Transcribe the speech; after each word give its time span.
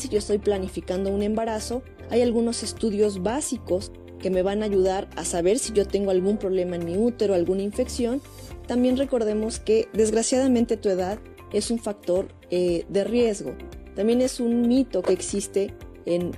Si 0.00 0.08
yo 0.08 0.16
estoy 0.16 0.38
planificando 0.38 1.10
un 1.10 1.22
embarazo, 1.22 1.82
hay 2.08 2.22
algunos 2.22 2.62
estudios 2.62 3.22
básicos 3.22 3.92
que 4.18 4.30
me 4.30 4.40
van 4.40 4.62
a 4.62 4.64
ayudar 4.64 5.10
a 5.14 5.26
saber 5.26 5.58
si 5.58 5.74
yo 5.74 5.86
tengo 5.86 6.10
algún 6.10 6.38
problema 6.38 6.76
en 6.76 6.86
mi 6.86 6.96
útero, 6.96 7.34
alguna 7.34 7.60
infección. 7.60 8.22
También 8.66 8.96
recordemos 8.96 9.60
que 9.60 9.88
desgraciadamente 9.92 10.78
tu 10.78 10.88
edad 10.88 11.18
es 11.52 11.70
un 11.70 11.78
factor 11.78 12.28
eh, 12.50 12.86
de 12.88 13.04
riesgo. 13.04 13.52
También 13.94 14.22
es 14.22 14.40
un 14.40 14.66
mito 14.66 15.02
que 15.02 15.12
existe 15.12 15.74
en, 16.06 16.32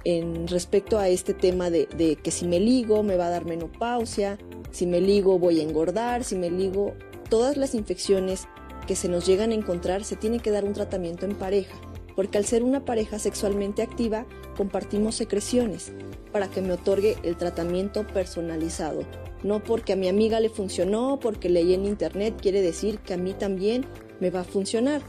respecto 0.49 0.99
a 0.99 1.09
este 1.09 1.33
tema 1.33 1.71
de, 1.71 1.87
de, 1.97 2.17
que 2.17 2.33
si 2.33 2.49
me 2.49 2.59
ligo 2.59 3.05
me 3.05 3.15
va 3.15 3.29
a 3.29 3.31
dar 3.31 3.45
menopausia, 3.45 4.39
si 4.73 4.87
me 4.87 5.01
ligo 5.01 5.39
voy 5.39 5.61
a 5.61 5.63
engordar, 5.63 6.25
si 6.25 6.35
me 6.35 6.51
ligo, 6.51 6.95
todas 7.31 7.57
las 7.57 7.77
infecciones 7.77 8.49
que 8.89 8.97
se 8.97 9.09
nos 9.09 9.25
llegan 9.25 9.53
a 9.53 9.55
encontrar 9.55 10.03
se 10.03 10.17
tiene 10.17 10.41
que 10.41 10.51
dar 10.51 10.65
un 10.65 10.73
tratamiento 10.73 11.27
en 11.27 11.37
pareja, 11.37 11.77
porque 12.17 12.39
al 12.39 12.45
ser 12.45 12.63
una 12.63 12.85
pareja 12.85 13.19
sexualmente 13.19 13.83
activa 13.83 14.27
compartimos 14.57 15.15
secreciones 15.15 15.93
para 16.33 16.49
que 16.49 16.63
me 16.63 16.73
otorgue 16.73 17.17
el 17.23 17.37
tratamiento 17.37 18.07
personalizado. 18.07 19.03
No 19.43 19.63
porque 19.63 19.95
a 19.95 19.97
mi 19.97 20.09
amiga 20.09 20.41
le 20.41 20.49
funcionó, 20.49 21.19
porque 21.21 21.49
leí 21.49 21.75
en 21.75 21.85
internet, 21.85 22.35
quiere 22.41 22.63
decir 22.63 22.99
que 22.99 23.15
a 23.15 23.17
mí 23.17 23.35
también 23.35 23.85
me 24.21 24.31
va 24.31 24.41
a 24.41 24.45
funcionar. 24.45 25.03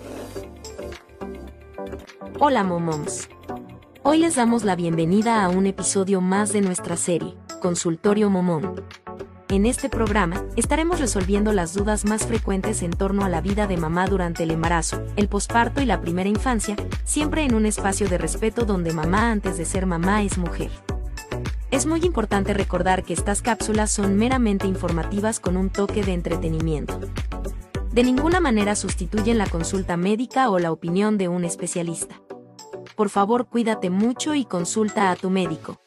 Hola 2.39 2.63
Momoms. 2.63 3.29
Hoy 4.01 4.17
les 4.17 4.35
damos 4.35 4.65
la 4.65 4.75
bienvenida 4.75 5.43
a 5.43 5.49
un 5.49 5.65
episodio 5.65 6.19
más 6.19 6.51
de 6.51 6.61
nuestra 6.61 6.97
serie, 6.97 7.35
Consultorio 7.61 8.29
Momón. 8.29 8.83
En 9.53 9.67
este 9.67 9.87
programa, 9.87 10.43
estaremos 10.55 10.99
resolviendo 10.99 11.53
las 11.53 11.75
dudas 11.75 12.05
más 12.05 12.25
frecuentes 12.25 12.81
en 12.81 12.89
torno 12.89 13.23
a 13.23 13.29
la 13.29 13.39
vida 13.39 13.67
de 13.67 13.77
mamá 13.77 14.07
durante 14.07 14.41
el 14.41 14.49
embarazo, 14.49 15.03
el 15.15 15.27
posparto 15.27 15.79
y 15.79 15.85
la 15.85 16.01
primera 16.01 16.27
infancia, 16.27 16.75
siempre 17.03 17.43
en 17.43 17.53
un 17.53 17.67
espacio 17.67 18.09
de 18.09 18.17
respeto 18.17 18.65
donde 18.65 18.93
mamá 18.93 19.29
antes 19.29 19.59
de 19.59 19.65
ser 19.65 19.85
mamá 19.85 20.23
es 20.23 20.39
mujer. 20.39 20.71
Es 21.69 21.85
muy 21.85 22.01
importante 22.03 22.55
recordar 22.55 23.03
que 23.03 23.13
estas 23.13 23.43
cápsulas 23.43 23.91
son 23.91 24.15
meramente 24.15 24.65
informativas 24.65 25.39
con 25.39 25.55
un 25.55 25.69
toque 25.69 26.01
de 26.01 26.13
entretenimiento. 26.13 26.99
De 27.91 28.01
ninguna 28.01 28.39
manera 28.39 28.73
sustituyen 28.75 29.37
la 29.37 29.45
consulta 29.45 29.97
médica 29.97 30.49
o 30.49 30.57
la 30.57 30.71
opinión 30.71 31.19
de 31.19 31.27
un 31.27 31.45
especialista 31.45 32.23
por 32.95 33.09
favor 33.09 33.47
cuídate 33.47 33.89
mucho 33.89 34.35
y 34.35 34.45
consulta 34.45 35.11
a 35.11 35.15
tu 35.15 35.29
médico. 35.29 35.82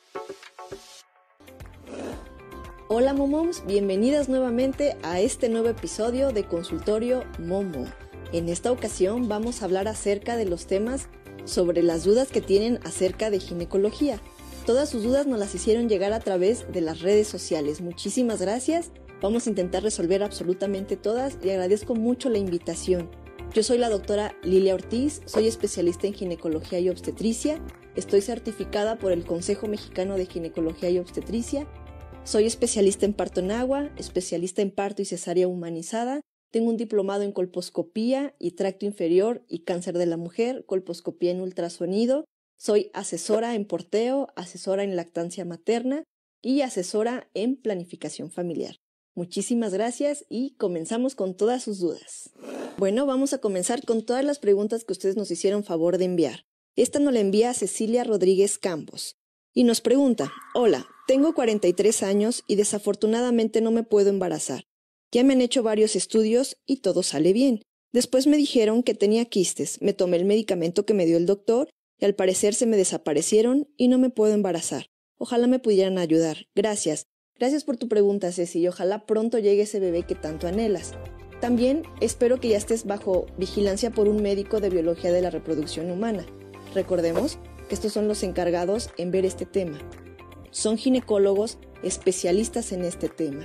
Hola 2.89 3.15
Momoms, 3.15 3.65
bienvenidas 3.67 4.29
nuevamente 4.29 4.97
a 5.03 5.19
este 5.19 5.49
nuevo 5.49 5.69
episodio 5.69 6.31
de 6.31 6.45
Consultorio 6.45 7.25
Momo. 7.41 7.85
En 8.33 8.49
esta 8.49 8.71
ocasión 8.71 9.27
vamos 9.29 9.61
a 9.61 9.65
hablar 9.65 9.89
acerca 9.89 10.37
de 10.37 10.45
los 10.45 10.69
temas 10.69 11.09
sobre 11.45 11.83
las 11.83 12.05
dudas 12.05 12.29
que 12.29 12.41
tienen 12.41 12.79
acerca 12.85 13.29
de 13.29 13.41
ginecología. 13.41 14.21
Todas 14.67 14.89
sus 14.89 15.03
dudas 15.03 15.27
nos 15.27 15.41
las 15.41 15.53
hicieron 15.53 15.89
llegar 15.89 16.13
a 16.13 16.21
través 16.21 16.71
de 16.71 16.81
las 16.81 17.01
redes 17.01 17.27
sociales. 17.27 17.81
Muchísimas 17.81 18.41
gracias. 18.41 18.93
Vamos 19.21 19.49
a 19.49 19.51
intentar 19.51 19.83
resolver 19.83 20.23
absolutamente 20.23 20.97
todas 20.97 21.39
y 21.43 21.51
agradezco 21.51 21.97
mucho 21.97 22.29
la 22.29 22.39
invitación. 22.39 23.11
Yo 23.53 23.65
soy 23.65 23.79
la 23.79 23.91
doctora 23.91 24.37
Lilia 24.45 24.75
Ortiz, 24.75 25.23
soy 25.25 25.49
especialista 25.49 26.07
en 26.07 26.15
ginecología 26.15 26.79
y 26.79 26.89
obstetricia, 26.89 27.61
estoy 27.97 28.21
certificada 28.21 28.97
por 28.97 29.11
el 29.11 29.25
Consejo 29.25 29.67
Mexicano 29.67 30.15
de 30.15 30.27
Ginecología 30.27 30.91
y 30.91 30.99
Obstetricia, 30.99 31.67
soy 32.27 32.45
especialista 32.45 33.07
en 33.07 33.15
parto 33.15 33.39
en 33.39 33.53
agua, 33.53 33.89
especialista 33.97 34.61
en 34.61 34.73
parto 34.73 35.01
y 35.01 35.05
cesárea 35.05 35.47
humanizada, 35.47 36.21
tengo 36.51 36.71
un 36.71 36.77
diplomado 36.77 37.23
en 37.23 37.31
colposcopía 37.31 38.35
y 38.41 38.53
tracto 38.53 38.85
inferior 38.85 39.45
y 39.49 39.61
cáncer 39.61 39.97
de 39.97 40.07
la 40.07 40.17
mujer, 40.17 40.65
colposcopía 40.67 41.31
en 41.31 41.41
ultrasonido, 41.41 42.25
soy 42.59 42.91
asesora 42.95 43.55
en 43.55 43.65
porteo, 43.65 44.29
asesora 44.35 44.83
en 44.83 44.97
lactancia 44.97 45.45
materna 45.45 46.03
y 46.43 46.63
asesora 46.63 47.31
en 47.35 47.57
planificación 47.57 48.33
familiar. 48.33 48.77
Muchísimas 49.15 49.73
gracias 49.73 50.27
y 50.29 50.57
comenzamos 50.57 51.15
con 51.15 51.37
todas 51.37 51.63
sus 51.63 51.79
dudas. 51.79 52.31
Bueno, 52.77 53.07
vamos 53.07 53.35
a 53.35 53.39
comenzar 53.39 53.85
con 53.85 54.05
todas 54.05 54.25
las 54.25 54.41
preguntas 54.41 54.85
que 54.85 54.93
ustedes 54.93 55.17
nos 55.17 55.31
hicieron 55.31 55.63
favor 55.63 55.97
de 55.97 56.07
enviar. 56.07 56.45
Esta 56.75 56.99
nos 56.99 57.15
la 57.15 57.21
envía 57.21 57.55
Cecilia 57.55 58.03
Rodríguez 58.03 58.59
Campos 58.59 59.15
y 59.55 59.65
nos 59.65 59.81
pregunta, 59.81 60.33
hola, 60.55 60.87
tengo 61.07 61.35
43 61.35 62.03
años 62.03 62.43
y 62.47 62.57
desafortunadamente 62.57 63.61
no 63.61 63.71
me 63.71 63.85
puedo 63.85 64.11
embarazar. 64.11 64.65
Ya 65.13 65.23
me 65.23 65.35
han 65.35 65.41
hecho 65.41 65.63
varios 65.63 65.95
estudios 65.95 66.57
y 66.67 66.79
todo 66.79 67.03
sale 67.03 67.33
bien. 67.33 67.63
Después 67.93 68.27
me 68.27 68.37
dijeron 68.37 68.83
que 68.83 68.95
tenía 68.95 69.25
quistes, 69.25 69.81
me 69.81 69.93
tomé 69.93 70.17
el 70.17 70.25
medicamento 70.25 70.85
que 70.85 70.95
me 70.95 71.07
dio 71.07 71.17
el 71.17 71.27
doctor 71.27 71.71
y 71.99 72.05
al 72.05 72.15
parecer 72.15 72.55
se 72.55 72.67
me 72.67 72.77
desaparecieron 72.77 73.69
y 73.77 73.89
no 73.89 73.99
me 73.99 74.11
puedo 74.11 74.35
embarazar. 74.35 74.87
Ojalá 75.17 75.47
me 75.47 75.61
pudieran 75.61 75.97
ayudar. 75.97 76.49
Gracias. 76.55 77.07
Gracias 77.39 77.65
por 77.65 77.77
tu 77.77 77.89
pregunta, 77.89 78.33
Ceci, 78.33 78.61
y 78.61 78.69
ojalá 78.69 79.07
pronto 79.07 79.39
llegue 79.39 79.63
ese 79.63 79.81
bebé 79.81 80.03
que 80.03 80.15
tanto 80.15 80.47
anhelas. 80.47 80.93
También 81.41 81.83
espero 82.01 82.41
que 82.41 82.49
ya 82.49 82.57
estés 82.57 82.85
bajo 82.85 83.27
vigilancia 83.39 83.91
por 83.91 84.09
un 84.09 84.23
médico 84.23 84.61
de 84.61 84.71
biología 84.71 85.13
de 85.13 85.23
la 85.23 85.31
reproducción 85.31 85.91
humana. 85.91 86.27
Recordemos 86.75 87.39
que 87.69 87.75
estos 87.75 87.93
son 87.93 88.09
los 88.09 88.23
encargados 88.23 88.91
en 88.97 89.11
ver 89.11 89.25
este 89.25 89.47
tema. 89.47 89.79
Son 90.57 90.79
ginecólogos 90.79 91.59
especialistas 91.83 92.73
en 92.73 92.83
este 92.83 93.11
tema. 93.11 93.45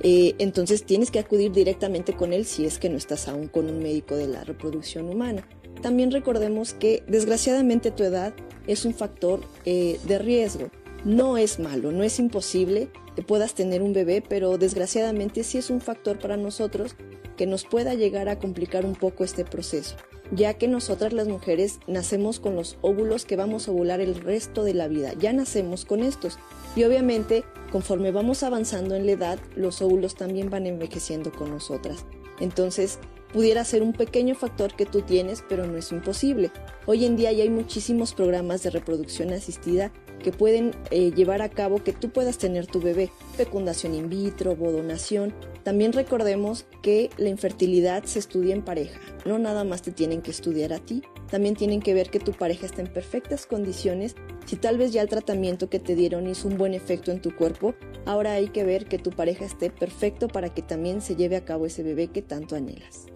Eh, 0.00 0.36
entonces 0.38 0.84
tienes 0.84 1.10
que 1.10 1.18
acudir 1.18 1.50
directamente 1.50 2.12
con 2.12 2.32
él 2.32 2.44
si 2.44 2.64
es 2.64 2.78
que 2.78 2.88
no 2.88 2.96
estás 2.96 3.26
aún 3.26 3.48
con 3.48 3.68
un 3.68 3.80
médico 3.80 4.14
de 4.14 4.28
la 4.28 4.44
reproducción 4.44 5.08
humana. 5.08 5.44
También 5.82 6.12
recordemos 6.12 6.72
que 6.72 7.02
desgraciadamente 7.08 7.90
tu 7.90 8.04
edad 8.04 8.32
es 8.68 8.84
un 8.84 8.94
factor 8.94 9.40
eh, 9.64 9.98
de 10.06 10.20
riesgo. 10.20 10.70
No 11.04 11.36
es 11.36 11.58
malo, 11.58 11.90
no 11.90 12.04
es 12.04 12.20
imposible 12.20 12.90
que 13.16 13.22
puedas 13.22 13.54
tener 13.54 13.82
un 13.82 13.92
bebé, 13.92 14.22
pero 14.22 14.56
desgraciadamente 14.56 15.42
sí 15.42 15.58
es 15.58 15.68
un 15.68 15.80
factor 15.80 16.20
para 16.20 16.36
nosotros 16.36 16.94
que 17.36 17.48
nos 17.48 17.64
pueda 17.64 17.94
llegar 17.94 18.28
a 18.28 18.38
complicar 18.38 18.86
un 18.86 18.94
poco 18.94 19.24
este 19.24 19.44
proceso, 19.44 19.96
ya 20.32 20.54
que 20.54 20.66
nosotras 20.66 21.12
las 21.12 21.28
mujeres 21.28 21.78
nacemos 21.86 22.40
con 22.40 22.56
los 22.56 22.78
óvulos 22.80 23.24
que 23.24 23.36
vamos 23.36 23.68
a 23.68 23.70
ovular 23.70 24.00
el 24.00 24.14
resto 24.14 24.64
de 24.64 24.74
la 24.74 24.88
vida, 24.88 25.12
ya 25.18 25.32
nacemos 25.32 25.84
con 25.84 26.02
estos. 26.02 26.38
Y 26.74 26.84
obviamente, 26.84 27.44
conforme 27.70 28.10
vamos 28.10 28.42
avanzando 28.42 28.94
en 28.94 29.06
la 29.06 29.12
edad, 29.12 29.38
los 29.54 29.82
óvulos 29.82 30.14
también 30.14 30.48
van 30.48 30.66
envejeciendo 30.66 31.30
con 31.32 31.50
nosotras. 31.50 32.06
Entonces, 32.40 32.98
pudiera 33.32 33.64
ser 33.64 33.82
un 33.82 33.92
pequeño 33.92 34.34
factor 34.34 34.74
que 34.74 34.86
tú 34.86 35.02
tienes, 35.02 35.42
pero 35.48 35.66
no 35.66 35.76
es 35.76 35.90
imposible. 35.92 36.50
Hoy 36.86 37.04
en 37.04 37.16
día 37.16 37.32
ya 37.32 37.42
hay 37.42 37.50
muchísimos 37.50 38.14
programas 38.14 38.62
de 38.62 38.70
reproducción 38.70 39.32
asistida 39.32 39.92
que 40.22 40.32
pueden 40.32 40.72
eh, 40.90 41.10
llevar 41.12 41.42
a 41.42 41.48
cabo 41.48 41.82
que 41.82 41.92
tú 41.92 42.10
puedas 42.10 42.38
tener 42.38 42.66
tu 42.66 42.80
bebé, 42.80 43.10
fecundación 43.36 43.94
in 43.94 44.08
vitro, 44.08 44.56
bodonación. 44.56 45.34
También 45.64 45.92
recordemos 45.92 46.64
que 46.80 47.10
la 47.18 47.28
infertilidad 47.28 48.04
se 48.04 48.18
estudia 48.18 48.54
en 48.54 48.62
pareja, 48.62 49.00
no 49.24 49.38
nada 49.38 49.64
más 49.64 49.82
te 49.82 49.92
tienen 49.92 50.22
que 50.22 50.30
estudiar 50.30 50.72
a 50.72 50.78
ti, 50.78 51.02
también 51.30 51.54
tienen 51.54 51.80
que 51.80 51.94
ver 51.94 52.10
que 52.10 52.20
tu 52.20 52.32
pareja 52.32 52.66
está 52.66 52.82
en 52.82 52.92
perfectas 52.92 53.46
condiciones. 53.46 54.16
Si 54.46 54.56
tal 54.56 54.78
vez 54.78 54.92
ya 54.92 55.02
el 55.02 55.08
tratamiento 55.08 55.70
que 55.70 55.78
te 55.78 55.94
dieron 55.94 56.26
hizo 56.28 56.48
un 56.48 56.58
buen 56.58 56.74
efecto 56.74 57.10
en 57.10 57.20
tu 57.20 57.34
cuerpo, 57.34 57.74
ahora 58.06 58.32
hay 58.32 58.48
que 58.48 58.64
ver 58.64 58.86
que 58.86 58.98
tu 58.98 59.10
pareja 59.10 59.44
esté 59.44 59.70
perfecto 59.70 60.28
para 60.28 60.52
que 60.52 60.62
también 60.62 61.00
se 61.00 61.16
lleve 61.16 61.36
a 61.36 61.44
cabo 61.44 61.66
ese 61.66 61.82
bebé 61.82 62.08
que 62.08 62.22
tanto 62.22 62.56
anhelas. 62.56 63.06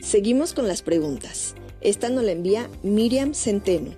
Seguimos 0.00 0.52
con 0.52 0.68
las 0.68 0.82
preguntas. 0.82 1.54
Esta 1.80 2.08
nos 2.08 2.22
la 2.22 2.30
envía 2.30 2.70
Miriam 2.82 3.34
Centeno. 3.34 3.90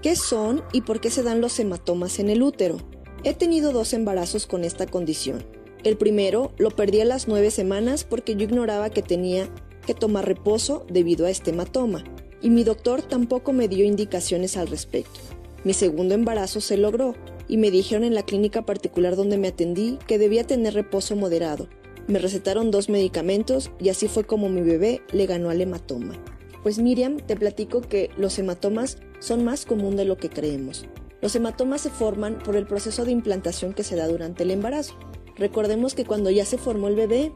¿Qué 0.00 0.14
son 0.14 0.62
y 0.72 0.82
por 0.82 1.00
qué 1.00 1.10
se 1.10 1.24
dan 1.24 1.40
los 1.40 1.58
hematomas 1.58 2.20
en 2.20 2.30
el 2.30 2.42
útero? 2.42 2.78
He 3.24 3.34
tenido 3.34 3.72
dos 3.72 3.94
embarazos 3.94 4.46
con 4.46 4.62
esta 4.64 4.86
condición. 4.86 5.44
El 5.82 5.96
primero 5.96 6.52
lo 6.56 6.70
perdí 6.70 7.00
a 7.00 7.04
las 7.04 7.26
nueve 7.26 7.50
semanas 7.50 8.04
porque 8.04 8.36
yo 8.36 8.44
ignoraba 8.44 8.90
que 8.90 9.02
tenía 9.02 9.48
que 9.86 9.94
tomar 9.94 10.24
reposo 10.24 10.86
debido 10.88 11.26
a 11.26 11.30
este 11.30 11.50
hematoma, 11.50 12.04
y 12.40 12.50
mi 12.50 12.62
doctor 12.62 13.02
tampoco 13.02 13.52
me 13.52 13.68
dio 13.68 13.84
indicaciones 13.84 14.56
al 14.56 14.68
respecto. 14.68 15.20
Mi 15.64 15.74
segundo 15.74 16.14
embarazo 16.14 16.60
se 16.60 16.76
logró, 16.76 17.14
y 17.48 17.56
me 17.56 17.70
dijeron 17.70 18.04
en 18.04 18.14
la 18.14 18.22
clínica 18.22 18.64
particular 18.64 19.16
donde 19.16 19.36
me 19.36 19.48
atendí 19.48 19.98
que 20.06 20.18
debía 20.18 20.46
tener 20.46 20.74
reposo 20.74 21.16
moderado. 21.16 21.68
Me 22.06 22.18
recetaron 22.18 22.70
dos 22.70 22.90
medicamentos 22.90 23.70
y 23.80 23.88
así 23.88 24.08
fue 24.08 24.24
como 24.24 24.50
mi 24.50 24.60
bebé 24.60 25.00
le 25.12 25.26
ganó 25.26 25.48
al 25.48 25.60
hematoma. 25.60 26.14
Pues 26.62 26.78
Miriam, 26.78 27.16
te 27.18 27.36
platico 27.36 27.80
que 27.80 28.10
los 28.18 28.38
hematomas 28.38 28.98
son 29.20 29.44
más 29.44 29.64
común 29.64 29.96
de 29.96 30.04
lo 30.04 30.18
que 30.18 30.28
creemos. 30.28 30.86
Los 31.22 31.34
hematomas 31.34 31.80
se 31.80 31.90
forman 31.90 32.38
por 32.38 32.56
el 32.56 32.66
proceso 32.66 33.06
de 33.06 33.12
implantación 33.12 33.72
que 33.72 33.84
se 33.84 33.96
da 33.96 34.06
durante 34.06 34.42
el 34.42 34.50
embarazo. 34.50 34.94
Recordemos 35.36 35.94
que 35.94 36.04
cuando 36.04 36.30
ya 36.30 36.44
se 36.44 36.58
formó 36.58 36.88
el 36.88 36.96
bebé, 36.96 37.32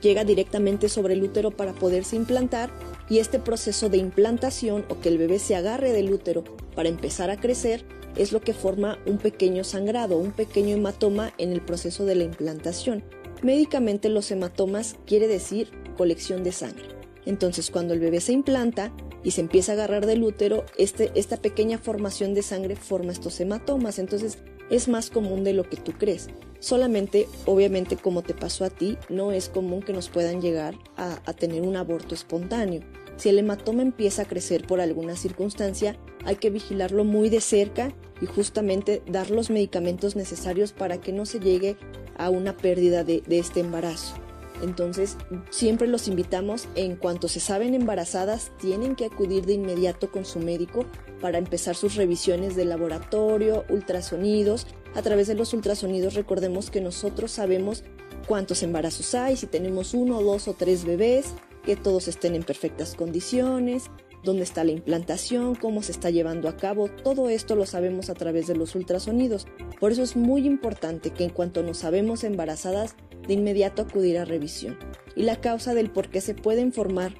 llega 0.00 0.24
directamente 0.24 0.88
sobre 0.88 1.14
el 1.14 1.22
útero 1.22 1.52
para 1.52 1.72
poderse 1.72 2.16
implantar 2.16 2.70
y 3.08 3.18
este 3.18 3.38
proceso 3.38 3.88
de 3.88 3.98
implantación 3.98 4.84
o 4.88 4.98
que 5.00 5.08
el 5.08 5.18
bebé 5.18 5.38
se 5.38 5.54
agarre 5.54 5.92
del 5.92 6.12
útero 6.12 6.42
para 6.74 6.88
empezar 6.88 7.30
a 7.30 7.38
crecer 7.38 7.84
es 8.16 8.32
lo 8.32 8.40
que 8.40 8.54
forma 8.54 8.98
un 9.06 9.18
pequeño 9.18 9.62
sangrado, 9.62 10.18
un 10.18 10.32
pequeño 10.32 10.74
hematoma 10.74 11.32
en 11.38 11.52
el 11.52 11.60
proceso 11.60 12.04
de 12.06 12.16
la 12.16 12.24
implantación. 12.24 13.04
Médicamente 13.42 14.08
los 14.08 14.30
hematomas 14.30 14.96
quiere 15.06 15.28
decir 15.28 15.70
colección 15.96 16.42
de 16.44 16.52
sangre. 16.52 16.88
Entonces, 17.26 17.70
cuando 17.70 17.94
el 17.94 18.00
bebé 18.00 18.20
se 18.20 18.32
implanta, 18.32 18.92
y 19.22 19.32
se 19.32 19.40
empieza 19.40 19.72
a 19.72 19.74
agarrar 19.74 20.06
del 20.06 20.22
útero, 20.22 20.64
este, 20.78 21.10
esta 21.14 21.36
pequeña 21.36 21.78
formación 21.78 22.34
de 22.34 22.42
sangre 22.42 22.76
forma 22.76 23.12
estos 23.12 23.40
hematomas. 23.40 23.98
Entonces 23.98 24.38
es 24.70 24.88
más 24.88 25.10
común 25.10 25.44
de 25.44 25.52
lo 25.52 25.68
que 25.68 25.76
tú 25.76 25.92
crees. 25.92 26.28
Solamente, 26.60 27.26
obviamente, 27.46 27.96
como 27.96 28.22
te 28.22 28.34
pasó 28.34 28.64
a 28.64 28.70
ti, 28.70 28.98
no 29.08 29.32
es 29.32 29.48
común 29.48 29.82
que 29.82 29.92
nos 29.92 30.08
puedan 30.08 30.40
llegar 30.40 30.74
a, 30.96 31.20
a 31.24 31.32
tener 31.32 31.62
un 31.62 31.76
aborto 31.76 32.14
espontáneo. 32.14 32.82
Si 33.16 33.28
el 33.28 33.38
hematoma 33.38 33.82
empieza 33.82 34.22
a 34.22 34.26
crecer 34.26 34.66
por 34.66 34.80
alguna 34.80 35.16
circunstancia, 35.16 35.98
hay 36.24 36.36
que 36.36 36.50
vigilarlo 36.50 37.04
muy 37.04 37.28
de 37.28 37.40
cerca 37.40 37.92
y 38.22 38.26
justamente 38.26 39.02
dar 39.06 39.30
los 39.30 39.50
medicamentos 39.50 40.16
necesarios 40.16 40.72
para 40.72 41.00
que 41.00 41.12
no 41.12 41.26
se 41.26 41.40
llegue 41.40 41.76
a 42.20 42.30
una 42.30 42.56
pérdida 42.56 43.02
de, 43.02 43.22
de 43.26 43.38
este 43.38 43.60
embarazo. 43.60 44.14
Entonces, 44.62 45.16
siempre 45.48 45.88
los 45.88 46.06
invitamos, 46.06 46.68
en 46.74 46.96
cuanto 46.96 47.28
se 47.28 47.40
saben 47.40 47.74
embarazadas, 47.74 48.52
tienen 48.58 48.94
que 48.94 49.06
acudir 49.06 49.46
de 49.46 49.54
inmediato 49.54 50.10
con 50.10 50.24
su 50.24 50.38
médico 50.38 50.84
para 51.20 51.38
empezar 51.38 51.76
sus 51.76 51.94
revisiones 51.94 52.56
de 52.56 52.66
laboratorio, 52.66 53.64
ultrasonidos. 53.70 54.66
A 54.94 55.02
través 55.02 55.28
de 55.28 55.34
los 55.34 55.54
ultrasonidos 55.54 56.14
recordemos 56.14 56.70
que 56.70 56.82
nosotros 56.82 57.30
sabemos 57.30 57.84
cuántos 58.26 58.62
embarazos 58.62 59.14
hay, 59.14 59.36
si 59.36 59.46
tenemos 59.46 59.94
uno, 59.94 60.22
dos 60.22 60.46
o 60.46 60.52
tres 60.52 60.84
bebés, 60.84 61.32
que 61.64 61.76
todos 61.76 62.08
estén 62.08 62.34
en 62.34 62.42
perfectas 62.42 62.94
condiciones, 62.94 63.90
dónde 64.24 64.42
está 64.42 64.64
la 64.64 64.72
implantación, 64.72 65.54
cómo 65.54 65.82
se 65.82 65.92
está 65.92 66.10
llevando 66.10 66.48
a 66.48 66.56
cabo, 66.56 66.88
todo 66.88 67.28
esto 67.28 67.56
lo 67.56 67.66
sabemos 67.66 68.10
a 68.10 68.14
través 68.14 68.46
de 68.46 68.56
los 68.56 68.74
ultrasonidos. 68.74 69.46
Por 69.78 69.92
eso 69.92 70.02
es 70.02 70.16
muy 70.16 70.46
importante 70.46 71.10
que 71.10 71.24
en 71.24 71.30
cuanto 71.30 71.62
nos 71.62 71.78
sabemos 71.78 72.24
embarazadas, 72.24 72.96
de 73.26 73.34
inmediato 73.34 73.82
acudir 73.82 74.18
a 74.18 74.24
revisión. 74.24 74.78
Y 75.14 75.22
la 75.22 75.40
causa 75.40 75.74
del 75.74 75.90
por 75.90 76.08
qué 76.08 76.20
se 76.20 76.34
pueden 76.34 76.72
formar 76.72 77.14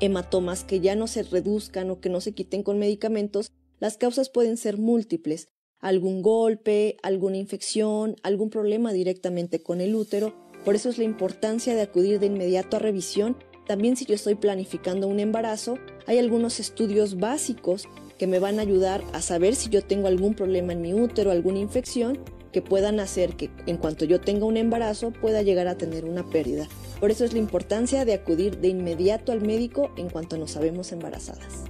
hematomas 0.00 0.64
que 0.64 0.80
ya 0.80 0.94
no 0.96 1.06
se 1.06 1.22
reduzcan 1.22 1.90
o 1.90 2.00
que 2.00 2.08
no 2.08 2.20
se 2.20 2.32
quiten 2.32 2.62
con 2.62 2.78
medicamentos, 2.78 3.52
las 3.80 3.96
causas 3.96 4.30
pueden 4.30 4.56
ser 4.56 4.78
múltiples. 4.78 5.48
Algún 5.80 6.22
golpe, 6.22 6.96
alguna 7.02 7.36
infección, 7.36 8.16
algún 8.22 8.50
problema 8.50 8.92
directamente 8.92 9.62
con 9.62 9.80
el 9.80 9.94
útero. 9.94 10.34
Por 10.64 10.74
eso 10.74 10.88
es 10.88 10.98
la 10.98 11.04
importancia 11.04 11.74
de 11.74 11.82
acudir 11.82 12.20
de 12.20 12.26
inmediato 12.26 12.76
a 12.76 12.80
revisión 12.80 13.36
también 13.66 13.96
si 13.96 14.04
yo 14.04 14.14
estoy 14.14 14.34
planificando 14.34 15.08
un 15.08 15.20
embarazo, 15.20 15.78
hay 16.06 16.18
algunos 16.18 16.60
estudios 16.60 17.18
básicos 17.18 17.88
que 18.18 18.26
me 18.26 18.38
van 18.38 18.58
a 18.58 18.62
ayudar 18.62 19.02
a 19.12 19.22
saber 19.22 19.54
si 19.54 19.70
yo 19.70 19.82
tengo 19.82 20.06
algún 20.06 20.34
problema 20.34 20.72
en 20.72 20.82
mi 20.82 20.94
útero, 20.94 21.30
alguna 21.30 21.58
infección, 21.58 22.18
que 22.52 22.62
puedan 22.62 23.00
hacer 23.00 23.34
que 23.34 23.50
en 23.66 23.76
cuanto 23.76 24.04
yo 24.04 24.20
tenga 24.20 24.46
un 24.46 24.56
embarazo 24.56 25.10
pueda 25.10 25.42
llegar 25.42 25.66
a 25.66 25.76
tener 25.76 26.04
una 26.04 26.24
pérdida. 26.30 26.68
Por 27.00 27.10
eso 27.10 27.24
es 27.24 27.32
la 27.32 27.40
importancia 27.40 28.04
de 28.04 28.14
acudir 28.14 28.58
de 28.58 28.68
inmediato 28.68 29.32
al 29.32 29.40
médico 29.40 29.92
en 29.96 30.08
cuanto 30.08 30.38
nos 30.38 30.52
sabemos 30.52 30.92
embarazadas. 30.92 31.64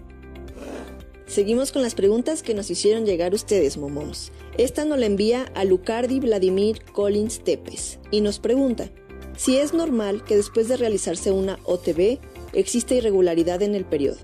Seguimos 1.26 1.72
con 1.72 1.80
las 1.80 1.94
preguntas 1.94 2.42
que 2.42 2.52
nos 2.52 2.70
hicieron 2.70 3.06
llegar 3.06 3.32
ustedes, 3.32 3.78
momos. 3.78 4.30
Esta 4.58 4.84
nos 4.84 4.98
la 4.98 5.06
envía 5.06 5.46
a 5.54 5.64
Lucardi 5.64 6.20
Vladimir 6.20 6.84
Collins 6.92 7.42
Tepes 7.42 7.98
y 8.10 8.20
nos 8.20 8.38
pregunta, 8.38 8.90
si 9.36 9.56
es 9.56 9.74
normal 9.74 10.22
que 10.24 10.36
después 10.36 10.68
de 10.68 10.76
realizarse 10.76 11.32
una 11.32 11.58
OTB 11.64 12.18
existe 12.52 12.94
irregularidad 12.94 13.62
en 13.62 13.74
el 13.74 13.84
periodo, 13.84 14.18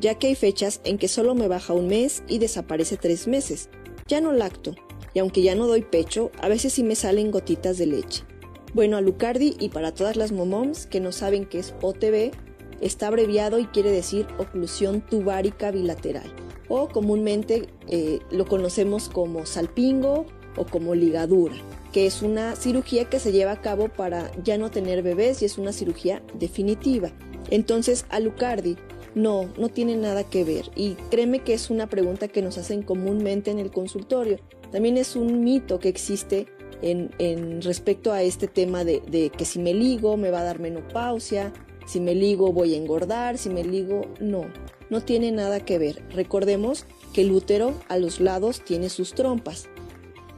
ya 0.00 0.14
que 0.14 0.28
hay 0.28 0.34
fechas 0.34 0.80
en 0.84 0.98
que 0.98 1.08
solo 1.08 1.34
me 1.34 1.48
baja 1.48 1.72
un 1.72 1.86
mes 1.86 2.22
y 2.28 2.38
desaparece 2.38 2.96
tres 2.96 3.28
meses. 3.28 3.68
Ya 4.08 4.20
no 4.20 4.32
lacto, 4.32 4.74
y 5.14 5.20
aunque 5.20 5.42
ya 5.42 5.54
no 5.54 5.66
doy 5.66 5.82
pecho, 5.82 6.30
a 6.40 6.48
veces 6.48 6.72
sí 6.72 6.82
me 6.82 6.96
salen 6.96 7.30
gotitas 7.30 7.78
de 7.78 7.86
leche. 7.86 8.24
Bueno, 8.74 8.96
a 8.96 9.00
Lucardi 9.00 9.56
y 9.58 9.68
para 9.68 9.94
todas 9.94 10.16
las 10.16 10.32
momoms 10.32 10.86
que 10.86 11.00
no 11.00 11.12
saben 11.12 11.46
qué 11.46 11.60
es 11.60 11.74
OTB, 11.80 12.32
está 12.80 13.08
abreviado 13.08 13.58
y 13.58 13.66
quiere 13.66 13.90
decir 13.90 14.26
oclusión 14.38 15.00
tubárica 15.00 15.70
bilateral, 15.70 16.32
o 16.68 16.88
comúnmente 16.88 17.68
eh, 17.86 18.20
lo 18.30 18.46
conocemos 18.46 19.08
como 19.08 19.46
salpingo 19.46 20.26
o 20.56 20.66
como 20.66 20.94
ligadura 20.94 21.56
que 21.98 22.06
es 22.06 22.22
una 22.22 22.54
cirugía 22.54 23.06
que 23.06 23.18
se 23.18 23.32
lleva 23.32 23.50
a 23.50 23.60
cabo 23.60 23.88
para 23.88 24.30
ya 24.44 24.56
no 24.56 24.70
tener 24.70 25.02
bebés 25.02 25.42
y 25.42 25.46
es 25.46 25.58
una 25.58 25.72
cirugía 25.72 26.22
definitiva. 26.38 27.10
Entonces, 27.50 28.06
Alucardi 28.08 28.76
no, 29.16 29.48
no 29.58 29.68
tiene 29.68 29.96
nada 29.96 30.22
que 30.22 30.44
ver. 30.44 30.70
Y 30.76 30.94
créeme 31.10 31.40
que 31.40 31.54
es 31.54 31.70
una 31.70 31.88
pregunta 31.88 32.28
que 32.28 32.40
nos 32.40 32.56
hacen 32.56 32.82
comúnmente 32.84 33.50
en 33.50 33.58
el 33.58 33.72
consultorio. 33.72 34.38
También 34.70 34.96
es 34.96 35.16
un 35.16 35.42
mito 35.42 35.80
que 35.80 35.88
existe 35.88 36.46
en, 36.82 37.10
en 37.18 37.62
respecto 37.62 38.12
a 38.12 38.22
este 38.22 38.46
tema 38.46 38.84
de, 38.84 39.02
de, 39.10 39.30
que 39.30 39.44
si 39.44 39.58
me 39.58 39.74
ligo 39.74 40.16
me 40.16 40.30
va 40.30 40.42
a 40.42 40.44
dar 40.44 40.60
menopausia, 40.60 41.52
si 41.84 41.98
me 41.98 42.14
ligo 42.14 42.52
voy 42.52 42.74
a 42.74 42.76
engordar, 42.76 43.38
si 43.38 43.50
me 43.50 43.64
ligo, 43.64 44.02
no, 44.20 44.44
no 44.88 45.00
tiene 45.00 45.32
nada 45.32 45.58
que 45.64 45.80
ver. 45.80 46.00
Recordemos 46.14 46.86
que 47.12 47.22
el 47.22 47.32
útero 47.32 47.74
a 47.88 47.98
los 47.98 48.20
lados 48.20 48.62
tiene 48.64 48.88
sus 48.88 49.14
trompas 49.14 49.68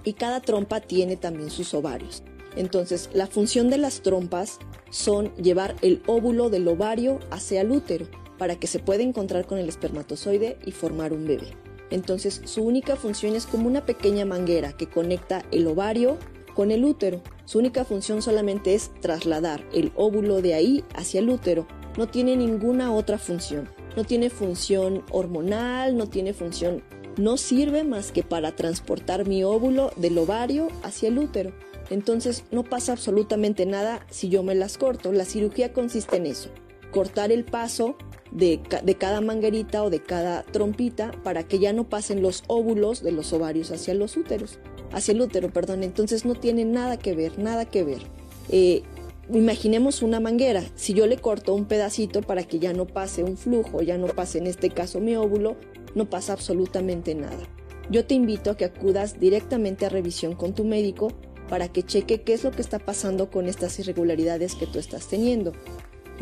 y 0.04 0.14
cada 0.14 0.40
trompa 0.40 0.80
tiene 0.80 1.16
también 1.16 1.50
sus 1.50 1.74
ovarios. 1.74 2.22
Entonces, 2.56 3.10
la 3.12 3.26
función 3.26 3.70
de 3.70 3.78
las 3.78 4.02
trompas 4.02 4.58
son 4.90 5.34
llevar 5.36 5.76
el 5.82 6.02
óvulo 6.06 6.50
del 6.50 6.66
ovario 6.68 7.20
hacia 7.30 7.60
el 7.60 7.70
útero 7.70 8.06
para 8.38 8.56
que 8.56 8.66
se 8.66 8.78
pueda 8.78 9.02
encontrar 9.02 9.46
con 9.46 9.58
el 9.58 9.68
espermatozoide 9.68 10.58
y 10.64 10.72
formar 10.72 11.12
un 11.12 11.26
bebé. 11.26 11.56
Entonces, 11.90 12.40
su 12.44 12.62
única 12.62 12.96
función 12.96 13.34
es 13.34 13.46
como 13.46 13.66
una 13.66 13.84
pequeña 13.84 14.24
manguera 14.24 14.72
que 14.72 14.88
conecta 14.88 15.44
el 15.50 15.66
ovario 15.66 16.18
con 16.54 16.70
el 16.70 16.84
útero. 16.84 17.20
Su 17.44 17.58
única 17.58 17.84
función 17.84 18.22
solamente 18.22 18.74
es 18.74 18.90
trasladar 19.00 19.64
el 19.72 19.92
óvulo 19.96 20.40
de 20.40 20.54
ahí 20.54 20.84
hacia 20.94 21.20
el 21.20 21.28
útero. 21.28 21.66
No 21.98 22.08
tiene 22.08 22.36
ninguna 22.36 22.92
otra 22.92 23.18
función. 23.18 23.68
No 23.96 24.04
tiene 24.04 24.30
función 24.30 25.04
hormonal, 25.10 25.96
no 25.96 26.06
tiene 26.06 26.32
función 26.32 26.82
no 27.16 27.36
sirve 27.36 27.84
más 27.84 28.12
que 28.12 28.22
para 28.22 28.54
transportar 28.54 29.26
mi 29.26 29.44
óvulo 29.44 29.92
del 29.96 30.18
ovario 30.18 30.68
hacia 30.82 31.08
el 31.08 31.18
útero. 31.18 31.52
Entonces 31.90 32.44
no 32.50 32.62
pasa 32.62 32.92
absolutamente 32.92 33.66
nada 33.66 34.06
si 34.10 34.28
yo 34.28 34.42
me 34.42 34.54
las 34.54 34.78
corto. 34.78 35.12
La 35.12 35.24
cirugía 35.24 35.72
consiste 35.72 36.16
en 36.16 36.26
eso, 36.26 36.50
cortar 36.92 37.32
el 37.32 37.44
paso 37.44 37.96
de, 38.30 38.60
de, 38.84 38.94
cada 38.94 39.20
manguerita 39.20 39.82
o 39.82 39.90
de 39.90 40.00
cada 40.00 40.44
trompita 40.44 41.10
para 41.24 41.42
que 41.42 41.58
ya 41.58 41.72
no 41.72 41.88
pasen 41.88 42.22
los 42.22 42.44
óvulos 42.46 43.02
de 43.02 43.10
los 43.10 43.32
ovarios 43.32 43.72
hacia 43.72 43.94
los 43.94 44.16
úteros, 44.16 44.60
hacia 44.92 45.12
el 45.12 45.20
útero, 45.20 45.52
perdón. 45.52 45.82
Entonces 45.82 46.24
no 46.24 46.34
tiene 46.34 46.64
nada 46.64 46.96
que 46.96 47.14
ver, 47.14 47.38
nada 47.38 47.64
que 47.64 47.82
ver. 47.82 48.02
Eh, 48.50 48.82
imaginemos 49.32 50.02
una 50.02 50.20
manguera. 50.20 50.62
Si 50.74 50.94
yo 50.94 51.06
le 51.06 51.18
corto 51.18 51.54
un 51.54 51.64
pedacito 51.64 52.22
para 52.22 52.44
que 52.44 52.58
ya 52.58 52.72
no 52.72 52.86
pase 52.86 53.22
un 53.22 53.36
flujo, 53.36 53.82
ya 53.82 53.98
no 53.98 54.06
pase 54.06 54.38
en 54.38 54.46
este 54.46 54.70
caso 54.70 55.00
mi 55.00 55.16
óvulo, 55.16 55.56
no 55.94 56.08
pasa 56.08 56.32
absolutamente 56.32 57.14
nada. 57.14 57.48
Yo 57.90 58.06
te 58.06 58.14
invito 58.14 58.50
a 58.50 58.56
que 58.56 58.64
acudas 58.64 59.18
directamente 59.18 59.86
a 59.86 59.88
revisión 59.88 60.34
con 60.34 60.54
tu 60.54 60.64
médico 60.64 61.12
para 61.48 61.68
que 61.68 61.82
cheque 61.82 62.22
qué 62.22 62.34
es 62.34 62.44
lo 62.44 62.52
que 62.52 62.62
está 62.62 62.78
pasando 62.78 63.30
con 63.30 63.46
estas 63.48 63.78
irregularidades 63.80 64.54
que 64.54 64.68
tú 64.68 64.78
estás 64.78 65.08
teniendo, 65.08 65.52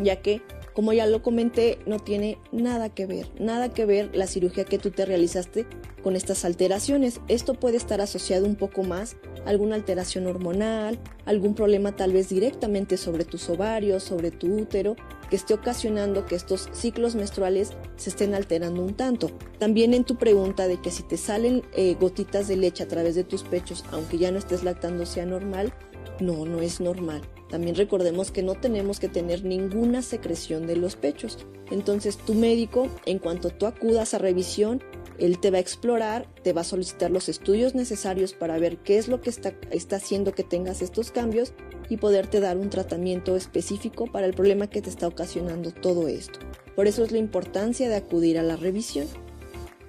ya 0.01 0.17
que, 0.17 0.41
como 0.73 0.91
ya 0.93 1.05
lo 1.05 1.21
comenté, 1.21 1.77
no 1.85 1.99
tiene 1.99 2.39
nada 2.51 2.89
que 2.89 3.05
ver, 3.05 3.27
nada 3.39 3.69
que 3.69 3.85
ver 3.85 4.09
la 4.15 4.25
cirugía 4.25 4.65
que 4.65 4.79
tú 4.79 4.89
te 4.89 5.05
realizaste 5.05 5.67
con 6.01 6.15
estas 6.15 6.45
alteraciones. 6.45 7.21
Esto 7.27 7.53
puede 7.53 7.77
estar 7.77 8.01
asociado 8.01 8.45
un 8.47 8.55
poco 8.55 8.81
más 8.81 9.17
alguna 9.49 9.73
alteración 9.73 10.27
hormonal, 10.27 10.99
algún 11.25 11.55
problema 11.55 11.95
tal 11.95 12.13
vez 12.13 12.29
directamente 12.29 12.97
sobre 12.97 13.25
tus 13.25 13.49
ovarios, 13.49 14.03
sobre 14.03 14.29
tu 14.29 14.45
útero, 14.55 14.95
que 15.27 15.35
esté 15.35 15.55
ocasionando 15.55 16.27
que 16.27 16.35
estos 16.35 16.69
ciclos 16.71 17.15
menstruales 17.15 17.71
se 17.95 18.11
estén 18.11 18.35
alterando 18.35 18.83
un 18.83 18.93
tanto. 18.93 19.31
También 19.57 19.95
en 19.95 20.03
tu 20.03 20.17
pregunta 20.17 20.67
de 20.67 20.79
que 20.79 20.91
si 20.91 21.01
te 21.01 21.17
salen 21.17 21.63
eh, 21.73 21.95
gotitas 21.99 22.47
de 22.47 22.57
leche 22.57 22.83
a 22.83 22.87
través 22.87 23.15
de 23.15 23.23
tus 23.23 23.41
pechos, 23.41 23.83
aunque 23.91 24.19
ya 24.19 24.31
no 24.31 24.37
estés 24.37 24.63
lactando, 24.63 25.07
sea 25.07 25.25
normal, 25.25 25.73
no, 26.19 26.45
no 26.45 26.61
es 26.61 26.79
normal. 26.79 27.21
También 27.49 27.75
recordemos 27.75 28.29
que 28.29 28.43
no 28.43 28.53
tenemos 28.53 28.99
que 28.99 29.09
tener 29.09 29.43
ninguna 29.43 30.03
secreción 30.03 30.67
de 30.67 30.75
los 30.75 30.95
pechos. 30.95 31.39
Entonces 31.71 32.17
tu 32.17 32.35
médico, 32.35 32.87
en 33.07 33.17
cuanto 33.17 33.49
tú 33.49 33.65
acudas 33.65 34.13
a 34.13 34.19
revisión, 34.19 34.83
él 35.19 35.39
te 35.39 35.51
va 35.51 35.57
a 35.57 35.61
explorar, 35.61 36.27
te 36.43 36.53
va 36.53 36.61
a 36.61 36.65
solicitar 36.65 37.11
los 37.11 37.29
estudios 37.29 37.75
necesarios 37.75 38.33
para 38.33 38.57
ver 38.57 38.77
qué 38.77 38.97
es 38.97 39.07
lo 39.07 39.21
que 39.21 39.29
está, 39.29 39.53
haciendo 39.95 40.33
que 40.33 40.43
tengas 40.43 40.81
estos 40.81 41.11
cambios 41.11 41.53
y 41.89 41.97
poderte 41.97 42.39
dar 42.39 42.57
un 42.57 42.69
tratamiento 42.69 43.35
específico 43.35 44.07
para 44.07 44.25
el 44.25 44.33
problema 44.33 44.67
que 44.67 44.81
te 44.81 44.89
está 44.89 45.07
ocasionando 45.07 45.71
todo 45.71 46.07
esto. 46.07 46.39
Por 46.75 46.87
eso 46.87 47.03
es 47.03 47.11
la 47.11 47.17
importancia 47.17 47.89
de 47.89 47.95
acudir 47.95 48.37
a 48.37 48.43
la 48.43 48.55
revisión. 48.55 49.07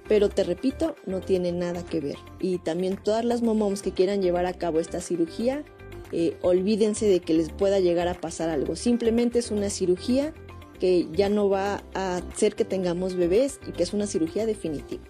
Pero 0.07 0.27
te 0.27 0.43
repito, 0.43 0.95
no 1.05 1.21
tiene 1.21 1.53
nada 1.53 1.85
que 1.85 2.01
ver. 2.01 2.17
Y 2.39 2.57
también 2.57 2.97
todas 3.01 3.23
las 3.23 3.41
momoms 3.41 3.81
que 3.81 3.93
quieran 3.93 4.21
llevar 4.21 4.45
a 4.45 4.53
cabo 4.53 4.81
esta 4.81 4.99
cirugía, 4.99 5.63
eh, 6.11 6.35
olvídense 6.41 7.05
de 7.07 7.21
que 7.21 7.33
les 7.33 7.49
pueda 7.49 7.79
llegar 7.79 8.09
a 8.09 8.19
pasar 8.19 8.49
algo. 8.49 8.75
Simplemente 8.75 9.39
es 9.39 9.51
una 9.51 9.69
cirugía 9.69 10.33
que 10.81 11.07
ya 11.13 11.29
no 11.29 11.47
va 11.47 11.83
a 11.93 12.17
hacer 12.17 12.55
que 12.55 12.65
tengamos 12.65 13.15
bebés 13.15 13.59
y 13.67 13.71
que 13.71 13.83
es 13.83 13.93
una 13.93 14.07
cirugía 14.07 14.45
definitiva. 14.47 15.03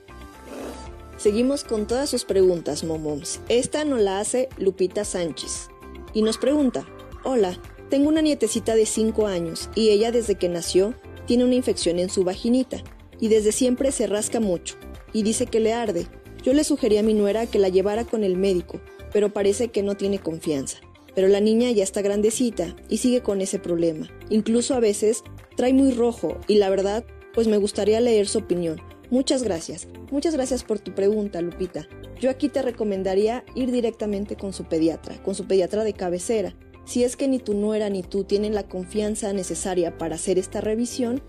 Seguimos 1.21 1.63
con 1.63 1.85
todas 1.85 2.09
sus 2.09 2.25
preguntas, 2.25 2.83
momoms. 2.83 3.41
Esta 3.47 3.85
nos 3.85 4.01
la 4.01 4.19
hace 4.19 4.49
Lupita 4.57 5.05
Sánchez 5.05 5.69
y 6.15 6.23
nos 6.23 6.39
pregunta, 6.39 6.87
hola, 7.23 7.59
tengo 7.91 8.09
una 8.09 8.23
nietecita 8.23 8.73
de 8.73 8.87
5 8.87 9.27
años 9.27 9.69
y 9.75 9.89
ella 9.89 10.11
desde 10.11 10.33
que 10.33 10.49
nació 10.49 10.95
tiene 11.27 11.43
una 11.43 11.53
infección 11.53 11.99
en 11.99 12.09
su 12.09 12.23
vaginita 12.23 12.81
y 13.19 13.27
desde 13.27 13.51
siempre 13.51 13.91
se 13.91 14.07
rasca 14.07 14.39
mucho 14.39 14.77
y 15.13 15.21
dice 15.21 15.45
que 15.45 15.59
le 15.59 15.73
arde. 15.73 16.07
Yo 16.41 16.55
le 16.55 16.63
sugerí 16.63 16.97
a 16.97 17.03
mi 17.03 17.13
nuera 17.13 17.45
que 17.45 17.59
la 17.59 17.69
llevara 17.69 18.03
con 18.03 18.23
el 18.23 18.35
médico, 18.35 18.81
pero 19.13 19.31
parece 19.31 19.67
que 19.67 19.83
no 19.83 19.95
tiene 19.95 20.17
confianza. 20.17 20.79
Pero 21.13 21.27
la 21.27 21.39
niña 21.39 21.69
ya 21.69 21.83
está 21.83 22.01
grandecita 22.01 22.75
y 22.89 22.97
sigue 22.97 23.21
con 23.21 23.41
ese 23.41 23.59
problema. 23.59 24.09
Incluso 24.31 24.73
a 24.73 24.79
veces 24.79 25.23
trae 25.55 25.71
muy 25.71 25.91
rojo 25.91 26.39
y 26.47 26.55
la 26.55 26.71
verdad, 26.71 27.05
pues 27.35 27.47
me 27.47 27.57
gustaría 27.57 27.99
leer 27.99 28.27
su 28.27 28.39
opinión. 28.39 28.81
Muchas 29.11 29.43
gracias. 29.43 29.89
Muchas 30.09 30.33
gracias 30.33 30.63
por 30.63 30.79
tu 30.79 30.95
pregunta, 30.95 31.41
Lupita. 31.41 31.85
Yo 32.17 32.29
aquí 32.29 32.47
te 32.47 32.61
recomendaría 32.61 33.43
ir 33.55 33.69
directamente 33.69 34.37
con 34.37 34.53
su 34.53 34.63
pediatra, 34.63 35.21
con 35.21 35.35
su 35.35 35.47
pediatra 35.47 35.83
de 35.83 35.91
cabecera. 35.91 36.55
Si 36.85 37.03
es 37.03 37.17
que 37.17 37.27
ni 37.27 37.37
tu 37.37 37.53
nuera 37.53 37.89
ni 37.89 38.03
tú 38.03 38.23
tienen 38.23 38.55
la 38.55 38.69
confianza 38.69 39.33
necesaria 39.33 39.97
para 39.97 40.15
hacer 40.15 40.39
esta 40.39 40.61
revisión, 40.61 41.21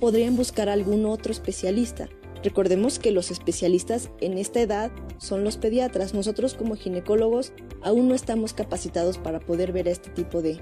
podrían 0.00 0.36
buscar 0.36 0.68
algún 0.68 1.06
otro 1.06 1.30
especialista. 1.30 2.08
Recordemos 2.42 2.98
que 2.98 3.12
los 3.12 3.30
especialistas 3.30 4.10
en 4.20 4.36
esta 4.36 4.60
edad 4.60 4.90
son 5.18 5.44
los 5.44 5.56
pediatras. 5.56 6.14
Nosotros 6.14 6.54
como 6.54 6.74
ginecólogos 6.74 7.52
aún 7.80 8.08
no 8.08 8.16
estamos 8.16 8.54
capacitados 8.54 9.18
para 9.18 9.38
poder 9.38 9.70
ver 9.70 9.86
a 9.86 9.92
este 9.92 10.10
tipo 10.10 10.42
de, 10.42 10.58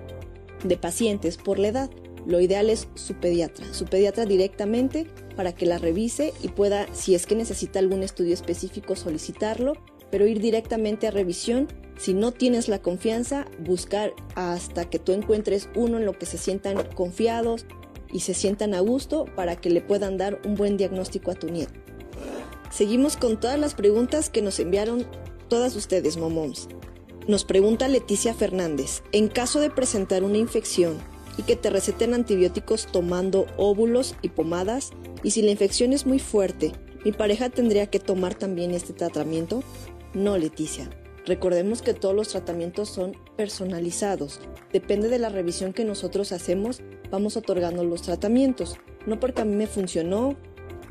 de 0.64 0.76
pacientes 0.76 1.38
por 1.38 1.58
la 1.58 1.68
edad. 1.68 1.90
Lo 2.28 2.42
ideal 2.42 2.68
es 2.68 2.88
su 2.94 3.14
pediatra, 3.14 3.64
su 3.73 3.87
pediatra 3.87 4.26
directamente 4.26 5.06
para 5.35 5.54
que 5.54 5.64
la 5.64 5.78
revise 5.78 6.35
y 6.42 6.49
pueda, 6.49 6.87
si 6.92 7.14
es 7.14 7.25
que 7.25 7.35
necesita 7.35 7.78
algún 7.78 8.02
estudio 8.02 8.35
específico, 8.35 8.97
solicitarlo, 8.97 9.73
pero 10.11 10.26
ir 10.26 10.38
directamente 10.38 11.06
a 11.06 11.11
revisión. 11.11 11.68
Si 11.97 12.12
no 12.12 12.32
tienes 12.32 12.68
la 12.68 12.80
confianza, 12.80 13.47
buscar 13.61 14.12
hasta 14.35 14.90
que 14.90 14.99
tú 14.99 15.12
encuentres 15.12 15.70
uno 15.75 15.97
en 15.97 16.04
lo 16.04 16.18
que 16.18 16.26
se 16.26 16.37
sientan 16.37 16.87
confiados 16.94 17.64
y 18.12 18.20
se 18.20 18.35
sientan 18.35 18.75
a 18.75 18.80
gusto 18.80 19.25
para 19.35 19.56
que 19.56 19.70
le 19.70 19.80
puedan 19.80 20.18
dar 20.18 20.38
un 20.44 20.54
buen 20.54 20.76
diagnóstico 20.76 21.30
a 21.30 21.35
tu 21.35 21.49
nieto. 21.49 21.80
Seguimos 22.70 23.16
con 23.16 23.40
todas 23.40 23.58
las 23.58 23.73
preguntas 23.73 24.28
que 24.28 24.42
nos 24.42 24.61
enviaron 24.61 25.06
todas 25.49 25.75
ustedes, 25.76 26.18
momoms. 26.18 26.68
Nos 27.26 27.44
pregunta 27.44 27.88
Leticia 27.88 28.35
Fernández, 28.35 29.02
en 29.12 29.28
caso 29.28 29.61
de 29.61 29.70
presentar 29.70 30.25
una 30.25 30.37
infección 30.37 30.99
y 31.38 31.45
que 31.45 31.57
te 31.57 31.71
receten 31.71 32.12
antibióticos 32.12 32.87
tomando 32.87 33.47
óvulos 33.57 34.14
y 34.21 34.28
pomadas, 34.28 34.90
y 35.23 35.30
si 35.30 35.40
la 35.40 35.52
infección 35.52 35.95
es 35.95 36.04
muy 36.04 36.18
fuerte, 36.18 36.73
¿mi 37.04 37.12
pareja 37.12 37.49
tendría 37.49 37.87
que 37.87 38.00
tomar 38.00 38.35
también 38.35 38.73
este 38.73 38.92
tratamiento? 38.92 39.62
No, 40.12 40.37
Leticia. 40.37 40.90
Recordemos 41.26 41.83
que 41.83 41.95
todos 41.95 42.14
los 42.14 42.28
tratamientos 42.28 42.88
son 42.88 43.14
personalizados. 43.37 44.40
Depende 44.73 45.09
de 45.09 45.18
la 45.18 45.28
revisión 45.28 45.73
que 45.73 45.85
nosotros 45.85 46.33
hacemos, 46.33 46.80
vamos 47.11 47.37
otorgando 47.37 47.85
los 47.85 48.02
tratamientos. 48.02 48.76
No 49.07 49.21
porque 49.21 49.42
a 49.42 49.45
mí 49.45 49.54
me 49.54 49.66
funcionó, 49.66 50.37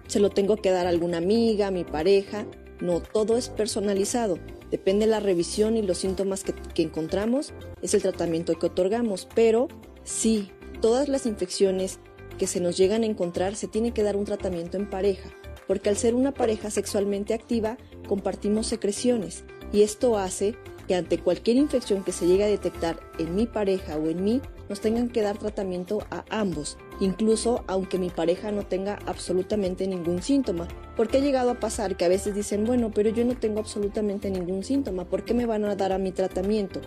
se 0.07 0.19
lo 0.19 0.29
tengo 0.29 0.55
que 0.57 0.71
dar 0.71 0.85
a 0.85 0.89
alguna 0.89 1.17
amiga, 1.17 1.67
a 1.67 1.71
mi 1.71 1.83
pareja. 1.83 2.45
No, 2.79 3.01
todo 3.01 3.35
es 3.35 3.49
personalizado. 3.49 4.37
Depende 4.69 5.05
de 5.07 5.11
la 5.11 5.19
revisión 5.19 5.75
y 5.75 5.81
los 5.81 5.97
síntomas 5.97 6.43
que, 6.43 6.53
que 6.53 6.83
encontramos, 6.83 7.53
es 7.81 7.95
el 7.95 8.03
tratamiento 8.03 8.59
que 8.59 8.67
otorgamos. 8.67 9.27
Pero 9.33 9.67
sí, 10.07 10.49
todas 10.81 11.09
las 11.09 11.25
infecciones 11.25 11.99
que 12.39 12.47
se 12.47 12.61
nos 12.61 12.77
llegan 12.77 13.03
a 13.03 13.07
encontrar 13.07 13.55
se 13.55 13.67
tiene 13.67 13.91
que 13.91 14.03
dar 14.03 14.15
un 14.15 14.25
tratamiento 14.25 14.77
en 14.77 14.89
pareja, 14.89 15.29
porque 15.67 15.89
al 15.89 15.97
ser 15.97 16.15
una 16.15 16.33
pareja 16.33 16.71
sexualmente 16.71 17.33
activa 17.33 17.77
compartimos 18.07 18.67
secreciones 18.67 19.43
y 19.73 19.81
esto 19.81 20.17
hace 20.17 20.55
que 20.87 20.95
ante 20.95 21.17
cualquier 21.17 21.57
infección 21.57 22.03
que 22.03 22.13
se 22.13 22.25
llegue 22.25 22.45
a 22.45 22.47
detectar 22.47 22.97
en 23.19 23.35
mi 23.35 23.45
pareja 23.45 23.97
o 23.97 24.07
en 24.07 24.23
mí, 24.23 24.41
nos 24.69 24.79
tengan 24.79 25.09
que 25.09 25.21
dar 25.21 25.37
tratamiento 25.37 25.99
a 26.09 26.23
ambos, 26.29 26.77
incluso 27.01 27.65
aunque 27.67 27.99
mi 27.99 28.09
pareja 28.09 28.51
no 28.51 28.65
tenga 28.65 28.99
absolutamente 29.05 29.85
ningún 29.85 30.21
síntoma. 30.21 30.67
Porque 30.95 31.17
ha 31.17 31.21
llegado 31.21 31.51
a 31.51 31.59
pasar 31.59 31.97
que 31.97 32.05
a 32.05 32.09
veces 32.09 32.35
dicen, 32.35 32.63
bueno, 32.63 32.91
pero 32.93 33.09
yo 33.09 33.25
no 33.25 33.35
tengo 33.35 33.59
absolutamente 33.59 34.29
ningún 34.29 34.63
síntoma, 34.63 35.03
¿por 35.03 35.23
qué 35.23 35.33
me 35.33 35.45
van 35.45 35.65
a 35.65 35.75
dar 35.75 35.91
a 35.91 35.97
mi 35.97 36.13
tratamiento? 36.13 36.79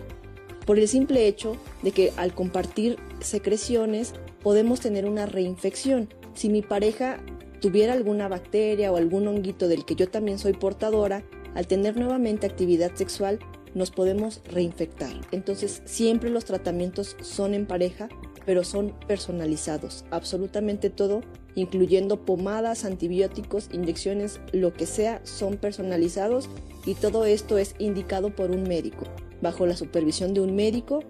Por 0.65 0.79
el 0.79 0.87
simple 0.87 1.27
hecho 1.27 1.57
de 1.83 1.91
que 1.91 2.11
al 2.17 2.33
compartir 2.33 2.97
secreciones 3.21 4.13
podemos 4.41 4.79
tener 4.79 5.05
una 5.05 5.25
reinfección. 5.25 6.09
Si 6.33 6.49
mi 6.49 6.61
pareja 6.61 7.23
tuviera 7.59 7.93
alguna 7.93 8.27
bacteria 8.27 8.91
o 8.91 8.97
algún 8.97 9.27
honguito 9.27 9.67
del 9.67 9.85
que 9.85 9.95
yo 9.95 10.09
también 10.09 10.39
soy 10.39 10.53
portadora, 10.53 11.23
al 11.53 11.67
tener 11.67 11.97
nuevamente 11.97 12.47
actividad 12.47 12.95
sexual 12.95 13.39
nos 13.73 13.91
podemos 13.91 14.41
reinfectar. 14.45 15.13
Entonces 15.31 15.81
siempre 15.85 16.29
los 16.29 16.45
tratamientos 16.45 17.15
son 17.21 17.53
en 17.53 17.65
pareja, 17.65 18.09
pero 18.45 18.63
son 18.63 18.93
personalizados. 19.07 20.03
Absolutamente 20.11 20.89
todo, 20.89 21.21
incluyendo 21.55 22.25
pomadas, 22.25 22.85
antibióticos, 22.85 23.69
inyecciones, 23.71 24.39
lo 24.51 24.73
que 24.73 24.85
sea, 24.85 25.21
son 25.23 25.57
personalizados 25.57 26.49
y 26.85 26.95
todo 26.95 27.25
esto 27.25 27.57
es 27.57 27.75
indicado 27.77 28.35
por 28.35 28.51
un 28.51 28.63
médico, 28.63 29.05
bajo 29.41 29.65
la 29.65 29.75
supervisión 29.75 30.33
de 30.33 30.41
un 30.41 30.55
médico 30.55 31.03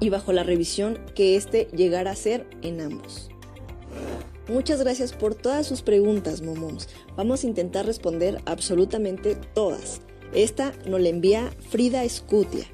y 0.00 0.10
bajo 0.10 0.32
la 0.32 0.42
revisión 0.42 0.98
que 1.14 1.36
éste 1.36 1.68
llegara 1.74 2.10
a 2.10 2.16
ser 2.16 2.46
en 2.62 2.80
ambos. 2.80 3.30
Muchas 4.48 4.80
gracias 4.80 5.12
por 5.12 5.34
todas 5.34 5.66
sus 5.66 5.82
preguntas, 5.82 6.40
momos. 6.40 6.88
Vamos 7.16 7.42
a 7.42 7.48
intentar 7.48 7.84
responder 7.84 8.40
absolutamente 8.44 9.34
todas. 9.54 10.00
Esta 10.32 10.72
nos 10.86 11.00
la 11.00 11.08
envía 11.08 11.50
Frida 11.70 12.04
Escutia 12.04 12.64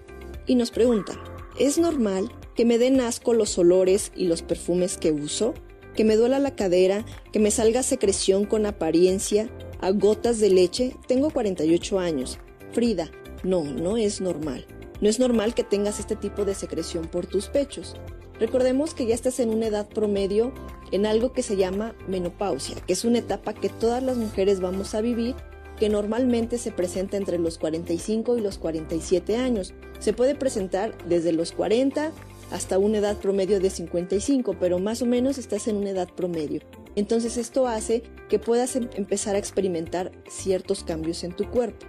y 0.47 0.55
nos 0.55 0.71
pregunta, 0.71 1.15
¿es 1.59 1.79
normal 1.79 2.31
que 2.55 2.65
me 2.65 2.77
den 2.77 3.01
asco 3.01 3.33
los 3.33 3.57
olores 3.57 4.13
y 4.15 4.27
los 4.27 4.43
perfumes 4.43 4.99
que 4.99 5.13
uso? 5.13 5.55
¿Que 5.95 6.05
me 6.05 6.17
duela 6.17 6.39
la 6.39 6.55
cadera? 6.57 7.05
¿Que 7.33 7.39
me 7.39 7.51
salga 7.51 7.83
secreción 7.83 8.45
con 8.45 8.67
apariencia? 8.67 9.49
¿A 9.81 9.91
gotas 9.93 10.41
de 10.41 10.51
leche? 10.51 10.97
Tengo 11.07 11.31
48 11.31 11.99
años. 11.99 12.39
Frida, 12.73 13.11
no, 13.43 13.65
no 13.65 13.97
es 13.97 14.21
normal. 14.21 14.67
No 15.03 15.09
es 15.09 15.19
normal 15.19 15.53
que 15.53 15.65
tengas 15.65 15.99
este 15.99 16.15
tipo 16.15 16.45
de 16.45 16.55
secreción 16.55 17.09
por 17.09 17.27
tus 17.27 17.49
pechos. 17.49 17.97
Recordemos 18.39 18.95
que 18.95 19.05
ya 19.05 19.17
estás 19.17 19.41
en 19.41 19.51
una 19.51 19.67
edad 19.67 19.89
promedio 19.89 20.53
en 20.93 21.07
algo 21.07 21.33
que 21.33 21.43
se 21.43 21.57
llama 21.57 21.97
menopausia, 22.07 22.77
que 22.87 22.93
es 22.93 23.05
una 23.05 23.19
etapa 23.19 23.53
que 23.53 23.69
todas 23.69 24.01
las 24.01 24.17
mujeres 24.17 24.61
vamos 24.61 24.95
a 24.95 25.01
vivir 25.01 25.35
que 25.77 25.89
normalmente 25.89 26.57
se 26.57 26.71
presenta 26.71 27.17
entre 27.17 27.41
los 27.41 27.59
45 27.59 28.39
y 28.39 28.41
los 28.43 28.59
47 28.59 29.37
años. 29.37 29.75
Se 29.99 30.13
puede 30.13 30.37
presentar 30.37 30.97
desde 31.09 31.33
los 31.33 31.51
40 31.51 32.13
hasta 32.53 32.79
una 32.79 32.99
edad 32.99 33.17
promedio 33.17 33.59
de 33.59 33.71
55, 33.71 34.55
pero 34.61 34.79
más 34.79 35.03
o 35.03 35.07
menos 35.07 35.37
estás 35.37 35.67
en 35.67 35.77
una 35.77 35.91
edad 35.91 36.09
promedio. 36.15 36.61
Entonces 36.95 37.37
esto 37.37 37.67
hace 37.67 38.05
que 38.29 38.39
puedas 38.39 38.77
em-, 38.77 38.89
empezar 38.95 39.35
a 39.35 39.39
experimentar 39.39 40.13
ciertos 40.29 40.85
cambios 40.85 41.25
en 41.25 41.33
tu 41.33 41.51
cuerpo. 41.51 41.87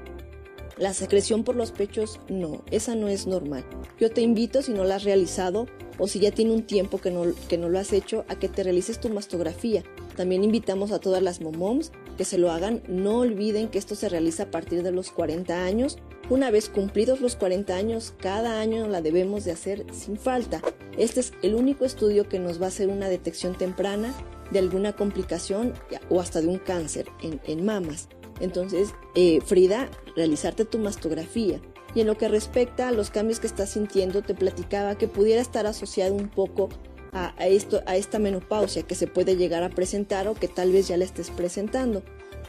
La 0.77 0.93
secreción 0.93 1.43
por 1.43 1.55
los 1.55 1.71
pechos, 1.71 2.19
no, 2.29 2.63
esa 2.71 2.95
no 2.95 3.07
es 3.07 3.27
normal. 3.27 3.63
Yo 3.99 4.09
te 4.09 4.21
invito, 4.21 4.61
si 4.63 4.71
no 4.71 4.83
la 4.83 4.95
has 4.95 5.03
realizado 5.03 5.67
o 5.99 6.07
si 6.07 6.19
ya 6.19 6.31
tiene 6.31 6.51
un 6.51 6.63
tiempo 6.63 6.97
que 6.97 7.11
no, 7.11 7.25
que 7.47 7.59
no 7.59 7.69
lo 7.69 7.77
has 7.77 7.93
hecho, 7.93 8.25
a 8.27 8.39
que 8.39 8.49
te 8.49 8.63
realices 8.63 8.99
tu 8.99 9.09
mastografía. 9.09 9.83
También 10.15 10.43
invitamos 10.43 10.91
a 10.91 10.99
todas 10.99 11.21
las 11.21 11.41
momoms 11.41 11.91
que 12.17 12.25
se 12.25 12.39
lo 12.39 12.51
hagan. 12.51 12.81
No 12.87 13.19
olviden 13.19 13.67
que 13.67 13.77
esto 13.77 13.93
se 13.93 14.09
realiza 14.09 14.43
a 14.43 14.51
partir 14.51 14.81
de 14.81 14.91
los 14.91 15.11
40 15.11 15.63
años. 15.63 15.97
Una 16.29 16.49
vez 16.49 16.69
cumplidos 16.69 17.21
los 17.21 17.35
40 17.35 17.75
años, 17.75 18.13
cada 18.19 18.59
año 18.59 18.87
la 18.87 19.01
debemos 19.01 19.45
de 19.45 19.51
hacer 19.51 19.85
sin 19.91 20.17
falta. 20.17 20.61
Este 20.97 21.19
es 21.19 21.33
el 21.43 21.53
único 21.53 21.85
estudio 21.85 22.27
que 22.27 22.39
nos 22.39 22.59
va 22.59 22.65
a 22.65 22.69
hacer 22.69 22.89
una 22.89 23.09
detección 23.09 23.55
temprana 23.55 24.13
de 24.51 24.59
alguna 24.59 24.93
complicación 24.93 25.73
o 26.09 26.19
hasta 26.19 26.41
de 26.41 26.47
un 26.47 26.57
cáncer 26.57 27.07
en, 27.21 27.39
en 27.45 27.65
mamas. 27.65 28.07
Entonces, 28.39 28.93
eh, 29.15 29.39
Frida, 29.41 29.89
realizarte 30.15 30.65
tu 30.65 30.79
mastografía. 30.79 31.61
Y 31.95 32.01
en 32.01 32.07
lo 32.07 32.17
que 32.17 32.27
respecta 32.27 32.87
a 32.87 32.91
los 32.91 33.11
cambios 33.11 33.39
que 33.39 33.47
estás 33.47 33.69
sintiendo, 33.69 34.21
te 34.21 34.33
platicaba 34.33 34.97
que 34.97 35.07
pudiera 35.07 35.41
estar 35.41 35.67
asociado 35.67 36.15
un 36.15 36.27
poco 36.27 36.69
a, 37.11 37.33
esto, 37.47 37.83
a 37.85 37.95
esta 37.95 38.17
menopausia 38.17 38.83
que 38.83 38.95
se 38.95 39.07
puede 39.07 39.35
llegar 39.35 39.63
a 39.63 39.69
presentar 39.69 40.27
o 40.27 40.33
que 40.33 40.47
tal 40.47 40.71
vez 40.71 40.87
ya 40.87 40.97
la 40.97 41.05
estés 41.05 41.29
presentando. 41.29 42.03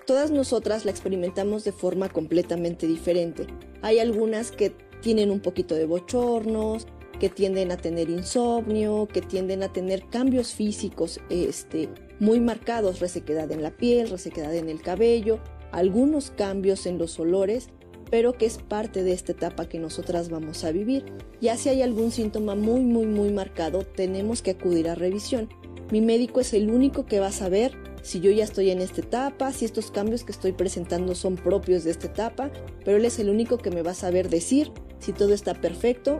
Todas 0.06 0.30
nosotras 0.30 0.84
la 0.84 0.90
experimentamos 0.90 1.64
de 1.64 1.72
forma 1.72 2.08
completamente 2.08 2.86
diferente. 2.86 3.46
Hay 3.82 3.98
algunas 3.98 4.50
que 4.50 4.70
tienen 5.00 5.30
un 5.30 5.40
poquito 5.40 5.74
de 5.74 5.86
bochornos, 5.86 6.86
que 7.20 7.28
tienden 7.28 7.70
a 7.72 7.76
tener 7.76 8.10
insomnio, 8.10 9.06
que 9.12 9.20
tienden 9.20 9.62
a 9.62 9.72
tener 9.72 10.06
cambios 10.08 10.52
físicos 10.52 11.20
este, 11.30 11.88
muy 12.20 12.40
marcados, 12.40 13.00
resequedad 13.00 13.50
en 13.52 13.62
la 13.62 13.70
piel, 13.70 14.10
resequedad 14.10 14.54
en 14.54 14.68
el 14.68 14.82
cabello, 14.82 15.40
algunos 15.74 16.30
cambios 16.30 16.86
en 16.86 16.98
los 16.98 17.18
olores, 17.18 17.68
pero 18.10 18.34
que 18.34 18.46
es 18.46 18.58
parte 18.58 19.02
de 19.02 19.12
esta 19.12 19.32
etapa 19.32 19.68
que 19.68 19.78
nosotras 19.78 20.28
vamos 20.28 20.62
a 20.64 20.70
vivir. 20.70 21.04
Ya 21.40 21.56
si 21.56 21.68
hay 21.68 21.82
algún 21.82 22.12
síntoma 22.12 22.54
muy, 22.54 22.80
muy, 22.80 23.06
muy 23.06 23.32
marcado, 23.32 23.82
tenemos 23.82 24.40
que 24.40 24.52
acudir 24.52 24.88
a 24.88 24.94
revisión. 24.94 25.48
Mi 25.90 26.00
médico 26.00 26.40
es 26.40 26.54
el 26.54 26.70
único 26.70 27.06
que 27.06 27.20
va 27.20 27.26
a 27.28 27.32
saber 27.32 27.76
si 28.02 28.20
yo 28.20 28.30
ya 28.30 28.44
estoy 28.44 28.70
en 28.70 28.80
esta 28.80 29.00
etapa, 29.00 29.52
si 29.52 29.64
estos 29.64 29.90
cambios 29.90 30.24
que 30.24 30.32
estoy 30.32 30.52
presentando 30.52 31.14
son 31.14 31.36
propios 31.36 31.84
de 31.84 31.90
esta 31.90 32.06
etapa, 32.06 32.52
pero 32.84 32.98
él 32.98 33.04
es 33.04 33.18
el 33.18 33.30
único 33.30 33.58
que 33.58 33.70
me 33.70 33.82
va 33.82 33.92
a 33.92 33.94
saber 33.94 34.28
decir 34.28 34.70
si 34.98 35.12
todo 35.12 35.34
está 35.34 35.54
perfecto 35.54 36.18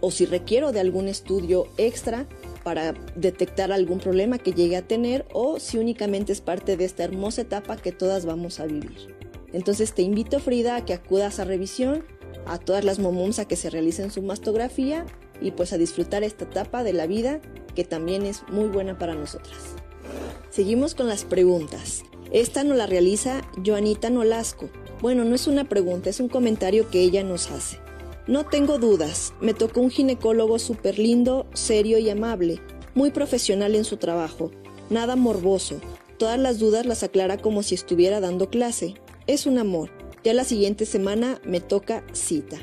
o 0.00 0.10
si 0.10 0.26
requiero 0.26 0.72
de 0.72 0.80
algún 0.80 1.08
estudio 1.08 1.68
extra 1.78 2.26
para 2.64 2.94
detectar 3.14 3.70
algún 3.70 4.00
problema 4.00 4.38
que 4.38 4.52
llegue 4.52 4.76
a 4.76 4.86
tener 4.86 5.26
o 5.32 5.60
si 5.60 5.78
únicamente 5.78 6.32
es 6.32 6.40
parte 6.40 6.76
de 6.76 6.84
esta 6.84 7.04
hermosa 7.04 7.42
etapa 7.42 7.76
que 7.76 7.92
todas 7.92 8.26
vamos 8.26 8.58
a 8.58 8.66
vivir. 8.66 9.14
Entonces 9.52 9.94
te 9.94 10.02
invito 10.02 10.40
Frida 10.40 10.74
a 10.74 10.84
que 10.84 10.94
acudas 10.94 11.38
a 11.38 11.44
revisión, 11.44 12.04
a 12.46 12.58
todas 12.58 12.84
las 12.84 12.98
momums 12.98 13.38
a 13.38 13.46
que 13.46 13.56
se 13.56 13.70
realicen 13.70 14.10
su 14.10 14.22
mastografía 14.22 15.06
y 15.40 15.52
pues 15.52 15.72
a 15.72 15.78
disfrutar 15.78 16.24
esta 16.24 16.44
etapa 16.44 16.82
de 16.82 16.92
la 16.92 17.06
vida 17.06 17.40
que 17.74 17.84
también 17.84 18.26
es 18.26 18.42
muy 18.50 18.68
buena 18.68 18.98
para 18.98 19.14
nosotras. 19.14 19.76
Seguimos 20.50 20.94
con 20.94 21.08
las 21.08 21.24
preguntas. 21.24 22.02
Esta 22.32 22.64
nos 22.64 22.76
la 22.76 22.86
realiza 22.86 23.42
Joanita 23.64 24.10
Nolasco. 24.10 24.70
Bueno, 25.00 25.24
no 25.24 25.34
es 25.34 25.46
una 25.46 25.68
pregunta, 25.68 26.10
es 26.10 26.20
un 26.20 26.28
comentario 26.28 26.90
que 26.90 27.00
ella 27.00 27.22
nos 27.22 27.50
hace. 27.50 27.83
No 28.26 28.46
tengo 28.46 28.78
dudas, 28.78 29.34
me 29.42 29.52
tocó 29.52 29.82
un 29.82 29.90
ginecólogo 29.90 30.58
súper 30.58 30.98
lindo, 30.98 31.46
serio 31.52 31.98
y 31.98 32.08
amable, 32.08 32.58
muy 32.94 33.10
profesional 33.10 33.74
en 33.74 33.84
su 33.84 33.98
trabajo, 33.98 34.50
nada 34.88 35.14
morboso, 35.14 35.78
todas 36.16 36.38
las 36.38 36.58
dudas 36.58 36.86
las 36.86 37.02
aclara 37.02 37.36
como 37.36 37.62
si 37.62 37.74
estuviera 37.74 38.20
dando 38.20 38.48
clase. 38.48 38.94
Es 39.26 39.44
un 39.44 39.58
amor. 39.58 39.90
Ya 40.22 40.32
la 40.32 40.44
siguiente 40.44 40.86
semana 40.86 41.38
me 41.44 41.60
toca 41.60 42.02
cita. 42.12 42.56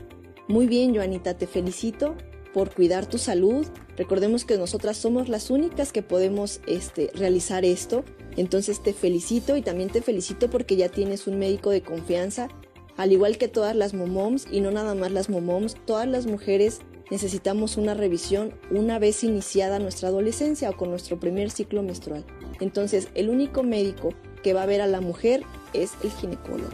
Muy 0.48 0.66
bien, 0.66 0.96
Joanita, 0.96 1.38
te 1.38 1.46
felicito 1.46 2.16
por 2.56 2.74
cuidar 2.74 3.06
tu 3.06 3.20
salud. 3.20 3.68
Recordemos 3.98 4.46
que 4.46 4.58
nosotras 4.58 4.98
somos 4.98 5.30
las 5.30 5.52
únicas 5.52 5.92
que 5.92 6.02
podemos 6.02 6.62
este, 6.66 7.12
realizar 7.14 7.66
esto. 7.66 8.04
Entonces 8.36 8.82
te 8.82 8.94
felicito 8.94 9.56
y 9.56 9.62
también 9.62 9.92
te 9.92 10.02
felicito 10.02 10.50
porque 10.50 10.76
ya 10.76 10.90
tienes 10.90 11.28
un 11.28 11.38
médico 11.38 11.70
de 11.70 11.84
confianza 11.84 12.50
al 12.98 13.12
igual 13.12 13.38
que 13.38 13.48
todas 13.48 13.76
las 13.76 13.94
momoms, 13.94 14.48
y 14.52 14.62
no 14.62 14.72
nada 14.72 14.96
más 14.96 15.12
las 15.12 15.30
momoms, 15.30 15.76
todas 15.86 16.08
las 16.08 16.26
mujeres 16.26 16.80
necesitamos 17.12 17.78
una 17.78 17.94
revisión 17.94 18.54
una 18.72 18.98
vez 18.98 19.24
iniciada 19.24 19.80
nuestra 19.80 20.08
adolescencia 20.08 20.70
o 20.70 20.78
con 20.78 20.90
nuestro 20.90 21.20
primer 21.20 21.52
ciclo 21.52 21.84
menstrual. 21.84 22.26
Entonces, 22.60 23.10
el 23.16 23.30
único 23.30 23.64
médico 23.64 24.14
que 24.42 24.54
va 24.54 24.64
a 24.64 24.68
ver 24.68 24.82
a 24.82 24.88
la 24.88 25.02
mujer 25.02 25.44
es 25.74 25.92
el 26.04 26.12
ginecólogo, 26.12 26.72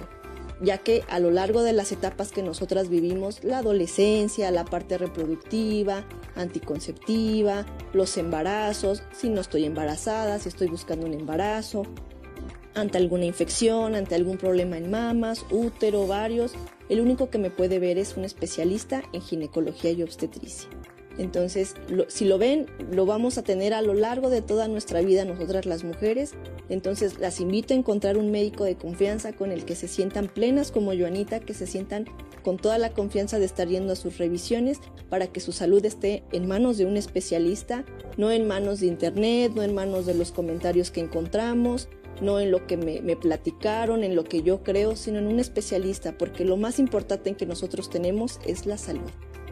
ya 0.62 0.78
que 0.78 1.04
a 1.10 1.20
lo 1.20 1.32
largo 1.32 1.64
de 1.64 1.74
las 1.74 1.92
etapas 1.92 2.32
que 2.32 2.44
nosotras 2.44 2.88
vivimos, 2.88 3.44
la 3.44 3.60
adolescencia, 3.60 4.52
la 4.52 4.64
parte 4.64 4.98
reproductiva, 4.98 6.06
anticonceptiva, 6.36 7.66
los 7.94 8.16
embarazos, 8.18 9.02
si 9.12 9.30
no 9.30 9.42
estoy 9.42 9.66
embarazada, 9.66 10.40
si 10.40 10.50
estoy 10.50 10.68
buscando 10.68 11.08
un 11.08 11.14
embarazo, 11.14 11.84
ante 12.78 13.00
alguna 13.00 13.26
infección, 13.26 13.96
ante 13.96 14.14
algún 14.14 14.38
problema 14.38 14.78
en 14.78 14.92
mamas, 14.92 15.46
útero, 15.50 16.02
ovarios, 16.02 16.54
el 16.90 17.02
único 17.02 17.30
que 17.30 17.40
me 17.40 17.50
puede 17.50 17.80
ver 17.80 17.98
es 17.98 18.16
un 18.16 18.24
especialista 18.24 19.04
en 19.14 19.22
ginecología 19.22 19.92
y 19.92 20.04
obstetricia. 20.04 20.70
Entonces, 21.18 21.74
si 22.10 22.26
lo 22.26 22.38
ven, 22.38 22.68
lo 22.92 23.08
vamos 23.08 23.40
a 23.40 23.42
tener 23.42 23.74
a 23.74 23.82
lo 23.82 23.96
largo 23.96 24.30
de 24.30 24.44
toda 24.44 24.68
nuestra 24.68 25.02
vida 25.02 25.26
nosotras 25.26 25.66
las 25.66 25.84
mujeres. 25.84 26.34
Entonces, 26.70 27.20
las 27.20 27.40
invito 27.40 27.74
a 27.74 27.78
encontrar 27.78 28.18
un 28.18 28.30
médico 28.30 28.64
de 28.66 28.76
confianza 28.76 29.34
con 29.34 29.52
el 29.52 29.66
que 29.66 29.76
se 29.76 29.88
sientan 29.88 30.28
plenas 30.28 30.72
como 30.72 30.94
Joanita, 30.96 31.40
que 31.40 31.56
se 31.56 31.66
sientan 31.66 32.06
con 32.44 32.58
toda 32.58 32.78
la 32.78 32.92
confianza 32.92 33.40
de 33.40 33.46
estar 33.46 33.68
yendo 33.68 33.94
a 33.94 33.96
sus 33.96 34.20
revisiones 34.20 34.80
para 35.10 35.28
que 35.28 35.40
su 35.40 35.52
salud 35.52 35.84
esté 35.84 36.24
en 36.32 36.48
manos 36.48 36.78
de 36.78 36.86
un 36.86 36.98
especialista, 36.98 37.84
no 38.18 38.32
en 38.32 38.48
manos 38.48 38.80
de 38.80 38.88
internet, 38.88 39.54
no 39.56 39.64
en 39.64 39.74
manos 39.74 40.06
de 40.06 40.14
los 40.14 40.32
comentarios 40.32 40.92
que 40.92 41.02
encontramos, 41.02 41.90
no 42.22 42.40
en 42.40 42.52
lo 42.52 42.66
que 42.68 42.78
me, 42.78 43.16
platicaron, 43.16 44.04
en 44.04 44.16
lo 44.16 44.24
que 44.24 44.42
yo 44.42 44.64
creo, 44.64 44.96
sino 44.96 45.20
en 45.20 45.28
un 45.28 45.40
especialista, 45.40 46.18
porque 46.18 46.46
lo 46.46 46.58
más 46.58 46.80
importante 46.80 47.36
que 47.36 47.46
nosotros 47.46 47.90
tenemos 47.90 48.40
es 48.46 48.66
la 48.66 48.78
salud. 48.78 49.10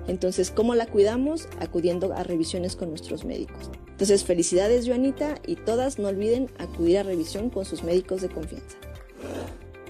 Entonces, 0.07 0.51
¿cómo 0.51 0.75
la 0.75 0.85
cuidamos? 0.85 1.47
Acudiendo 1.59 2.13
a 2.13 2.23
revisiones 2.23 2.75
con 2.75 2.89
nuestros 2.89 3.25
médicos. 3.25 3.71
Entonces, 3.89 4.23
felicidades, 4.23 4.87
Joanita, 4.87 5.35
y 5.47 5.55
todas 5.55 5.97
no 5.97 6.09
olviden 6.09 6.49
acudir 6.59 6.99
a 6.99 7.03
revisión 7.03 7.49
con 7.49 7.65
sus 7.65 7.83
médicos 7.83 8.21
de 8.21 8.29
confianza. 8.29 8.77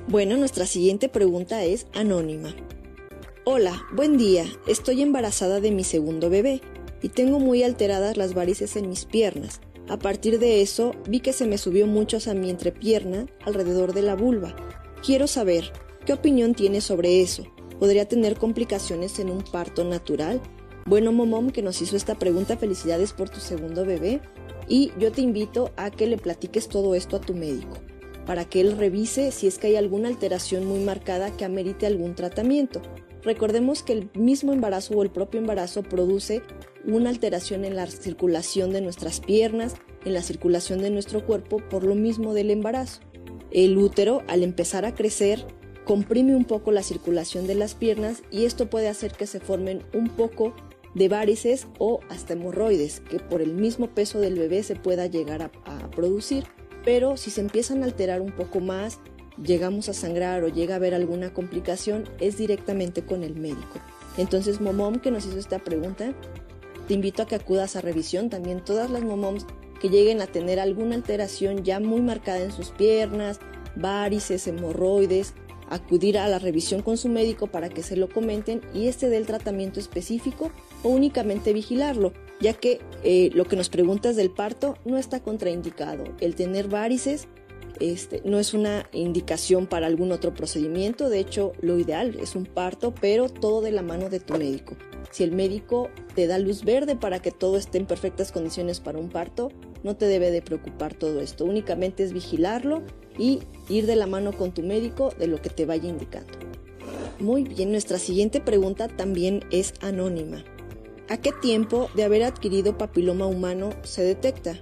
Bueno, 0.08 0.38
nuestra 0.38 0.66
siguiente 0.66 1.10
pregunta 1.10 1.64
es 1.64 1.88
anónima. 1.94 2.56
Hola, 3.44 3.84
buen 3.94 4.18
día. 4.18 4.46
Estoy 4.68 5.02
embarazada 5.02 5.60
de 5.60 5.72
mi 5.72 5.84
segundo 5.84 6.30
bebé 6.30 6.62
y 7.02 7.10
tengo 7.10 7.40
muy 7.40 7.64
alteradas 7.64 8.16
las 8.16 8.34
varices 8.34 8.76
en 8.76 8.90
mis 8.90 9.06
piernas. 9.06 9.62
A 9.88 10.00
partir 10.00 10.40
de 10.40 10.62
eso, 10.62 10.96
vi 11.08 11.20
que 11.20 11.32
se 11.32 11.46
me 11.46 11.60
subió 11.60 11.86
mucho 11.86 12.18
a 12.30 12.34
mi 12.34 12.50
entrepierna 12.50 13.28
alrededor 13.46 13.94
de 13.94 14.02
la 14.02 14.16
vulva. 14.16 14.56
Quiero 15.06 15.28
saber, 15.28 15.72
¿qué 16.06 16.14
opinión 16.14 16.56
tienes 16.56 16.86
sobre 16.86 17.22
eso? 17.22 17.46
¿Podría 17.80 18.08
tener 18.08 18.38
complicaciones 18.38 19.20
en 19.20 19.30
un 19.30 19.44
parto 19.44 19.84
natural? 19.84 20.42
Bueno, 20.88 21.12
Momom, 21.12 21.52
que 21.52 21.62
nos 21.62 21.84
hizo 21.84 21.96
esta 21.96 22.16
pregunta, 22.16 22.58
felicidades 22.58 23.14
por 23.14 23.30
tu 23.30 23.40
segundo 23.40 23.86
bebé. 23.86 24.22
Y 24.68 24.92
yo 25.00 25.12
te 25.12 25.22
invito 25.22 25.72
a 25.78 25.92
que 25.92 26.08
le 26.08 26.18
platiques 26.18 26.68
todo 26.68 26.96
esto 26.96 27.18
a 27.18 27.22
tu 27.22 27.36
médico, 27.36 27.78
para 28.26 28.46
que 28.46 28.62
él 28.62 28.78
revise 28.80 29.32
si 29.32 29.46
es 29.46 29.60
que 29.60 29.68
hay 29.68 29.76
alguna 29.76 30.08
alteración 30.08 30.66
muy 30.66 30.80
marcada 30.80 31.30
que 31.38 31.46
amerite 31.46 31.86
algún 31.86 32.16
tratamiento. 32.16 32.82
Recordemos 33.22 33.84
que 33.84 33.94
el 33.94 34.10
mismo 34.16 34.52
embarazo 34.52 34.96
o 34.96 35.04
el 35.04 35.12
propio 35.12 35.40
embarazo 35.40 35.84
produce 35.84 36.42
una 36.88 37.10
alteración 37.10 37.66
en 37.66 37.76
la 37.76 37.88
circulación 37.88 38.72
de 38.72 38.82
nuestras 38.82 39.20
piernas, 39.20 39.76
en 40.06 40.14
la 40.14 40.22
circulación 40.22 40.82
de 40.82 40.92
nuestro 40.92 41.26
cuerpo 41.26 41.58
por 41.58 41.84
lo 41.84 41.96
mismo 41.96 42.34
del 42.34 42.52
embarazo. 42.52 43.02
El 43.52 43.78
útero, 43.78 44.24
al 44.28 44.44
empezar 44.44 44.86
a 44.86 44.94
crecer, 44.94 45.46
comprime 45.86 46.36
un 46.36 46.46
poco 46.46 46.72
la 46.72 46.84
circulación 46.84 47.48
de 47.48 47.56
las 47.56 47.76
piernas 47.76 48.24
y 48.32 48.46
esto 48.46 48.70
puede 48.70 48.90
hacer 48.90 49.14
que 49.14 49.28
se 49.28 49.40
formen 49.40 49.84
un 49.94 50.10
poco 50.10 50.54
de 50.96 51.10
varices 51.10 51.68
o 51.78 52.00
hasta 52.10 52.34
hemorroides, 52.34 53.02
que 53.02 53.20
por 53.20 53.42
el 53.42 53.54
mismo 53.54 53.88
peso 53.88 54.20
del 54.20 54.40
bebé 54.40 54.64
se 54.64 54.76
pueda 54.76 55.06
llegar 55.06 55.42
a, 55.44 55.92
producir. 55.92 56.46
Pero 56.84 57.18
si 57.18 57.32
se 57.32 57.42
empiezan 57.42 57.82
a 57.82 57.86
alterar 57.86 58.22
un 58.22 58.32
poco 58.32 58.60
más, 58.60 59.00
llegamos 59.42 59.90
a 59.90 59.94
sangrar 59.94 60.44
o 60.44 60.48
llega 60.48 60.76
a 60.76 60.78
haber 60.78 60.94
alguna 60.94 61.34
complicación, 61.34 62.06
es 62.20 62.38
directamente 62.38 63.04
con 63.04 63.24
el 63.24 63.36
médico. 63.36 63.80
Entonces, 64.18 64.62
Momom, 64.62 65.00
que 65.00 65.12
nos 65.12 65.26
hizo 65.26 65.38
esta 65.38 65.60
pregunta, 65.60 66.14
te 66.88 66.94
invito 66.94 67.24
a 67.24 67.28
que 67.28 67.36
acudas 67.36 67.76
a 67.76 67.82
revisión. 67.82 68.30
También 68.30 68.64
todas 68.64 68.90
las 68.90 69.04
momoms 69.04 69.46
que 69.80 69.90
lleguen 69.90 70.22
a 70.22 70.28
tener 70.28 70.60
alguna 70.60 70.96
alteración 70.96 71.64
ya 71.64 71.80
muy 71.80 72.02
marcada 72.02 72.44
en 72.44 72.52
sus 72.52 72.70
piernas, 72.70 73.40
varices, 73.76 74.48
hemorroides, 74.48 75.34
acudir 75.70 76.18
a 76.18 76.28
la 76.28 76.40
revisión 76.40 76.82
con 76.82 76.98
su 76.98 77.10
médico 77.10 77.48
para 77.48 77.70
que 77.70 77.84
se 77.84 77.96
lo 77.96 78.10
comenten 78.10 78.62
y 78.74 78.88
este 78.88 79.10
dé 79.10 79.18
el 79.18 79.26
tratamiento 79.26 79.80
específico 79.80 80.52
o 80.84 80.90
únicamente 80.90 81.54
vigilarlo, 81.54 82.14
ya 82.40 82.54
que 82.54 82.80
eh, 83.04 83.32
lo 83.34 83.46
que 83.46 83.56
nos 83.56 83.70
preguntas 83.70 84.16
del 84.16 84.30
parto 84.30 84.78
no 84.86 84.98
está 84.98 85.22
contraindicado. 85.22 86.04
El 86.20 86.36
tener 86.36 86.68
varices 86.68 87.28
este, 87.80 88.22
no 88.24 88.40
es 88.40 88.54
una 88.54 88.88
indicación 88.94 89.68
para 89.68 89.88
algún 89.88 90.12
otro 90.12 90.34
procedimiento, 90.34 91.10
de 91.10 91.20
hecho 91.20 91.54
lo 91.60 91.78
ideal 91.78 92.18
es 92.20 92.36
un 92.36 92.46
parto, 92.46 92.94
pero 92.94 93.30
todo 93.30 93.62
de 93.62 93.72
la 93.72 93.82
mano 93.82 94.10
de 94.10 94.20
tu 94.20 94.38
médico. 94.38 94.76
Si 95.12 95.24
el 95.24 95.32
médico 95.32 95.90
te 96.14 96.28
da 96.28 96.38
luz 96.40 96.64
verde 96.64 96.96
para 96.96 97.22
que 97.22 97.32
todo 97.32 97.58
esté 97.58 97.78
en 97.78 97.86
perfectas 97.86 98.32
condiciones 98.32 98.80
para 98.80 99.00
un 99.00 99.10
parto, 99.10 99.52
no 99.84 99.96
te 99.96 100.06
debe 100.06 100.32
de 100.32 100.42
preocupar 100.42 100.94
todo 100.94 101.22
esto, 101.22 101.46
únicamente 101.46 102.04
es 102.04 102.12
vigilarlo 102.12 102.82
y 103.18 103.42
ir 103.70 103.86
de 103.86 103.96
la 103.96 104.08
mano 104.08 104.34
con 104.34 104.54
tu 104.54 104.62
médico 104.62 105.12
de 105.18 105.28
lo 105.28 105.42
que 105.42 105.50
te 105.50 105.66
vaya 105.66 105.90
indicando. 105.90 106.34
Muy 107.20 107.44
bien, 107.44 107.72
nuestra 107.72 107.98
siguiente 107.98 108.42
pregunta 108.42 108.88
también 108.88 109.44
es 109.52 109.74
anónima. 109.82 110.44
¿A 111.08 111.18
qué 111.18 111.32
tiempo 111.32 111.90
de 111.96 112.04
haber 112.04 112.24
adquirido 112.24 112.78
papiloma 112.78 113.28
humano 113.28 113.70
se 113.84 114.04
detecta? 114.04 114.60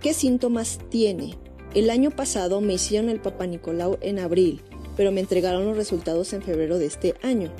¿Qué 0.00 0.14
síntomas 0.14 0.78
tiene? 0.88 1.36
El 1.74 1.90
año 1.90 2.10
pasado 2.10 2.60
me 2.60 2.74
hicieron 2.74 3.08
el 3.08 3.20
Papa 3.20 3.46
Nicolau 3.46 3.98
en 4.00 4.18
abril, 4.18 4.62
pero 4.96 5.12
me 5.12 5.20
entregaron 5.20 5.64
los 5.64 5.76
resultados 5.76 6.32
en 6.32 6.42
febrero 6.42 6.78
de 6.78 6.86
este 6.86 7.14
año. 7.22 7.52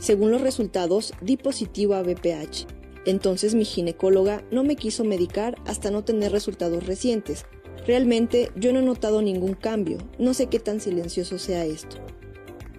Según 0.00 0.30
los 0.30 0.40
resultados, 0.40 1.12
di 1.20 1.36
positivo 1.36 1.94
a 1.94 2.02
BPH. 2.02 2.66
Entonces 3.04 3.54
mi 3.54 3.66
ginecóloga 3.66 4.42
no 4.50 4.64
me 4.64 4.74
quiso 4.74 5.04
medicar 5.04 5.56
hasta 5.66 5.90
no 5.90 6.04
tener 6.04 6.32
resultados 6.32 6.86
recientes. 6.86 7.44
Realmente 7.86 8.50
yo 8.56 8.72
no 8.72 8.78
he 8.78 8.82
notado 8.82 9.20
ningún 9.20 9.52
cambio, 9.52 9.98
no 10.18 10.32
sé 10.32 10.46
qué 10.46 10.58
tan 10.58 10.80
silencioso 10.80 11.38
sea 11.38 11.66
esto. 11.66 11.98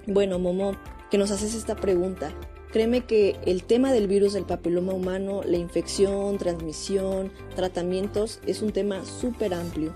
Bueno, 0.08 0.40
Momo, 0.40 0.76
que 1.12 1.20
nos 1.20 1.30
haces 1.30 1.54
esta 1.54 1.76
pregunta. 1.76 2.34
Créeme 2.72 3.06
que 3.06 3.36
el 3.46 3.64
tema 3.64 3.94
del 3.94 4.08
virus 4.08 4.34
del 4.34 4.46
papiloma 4.46 4.94
humano, 4.94 5.42
la 5.46 5.58
infección, 5.58 6.40
transmisión, 6.40 7.32
tratamientos, 7.56 8.40
es 8.48 8.64
un 8.64 8.72
tema 8.72 9.06
súper 9.06 9.54
amplio 9.54 9.94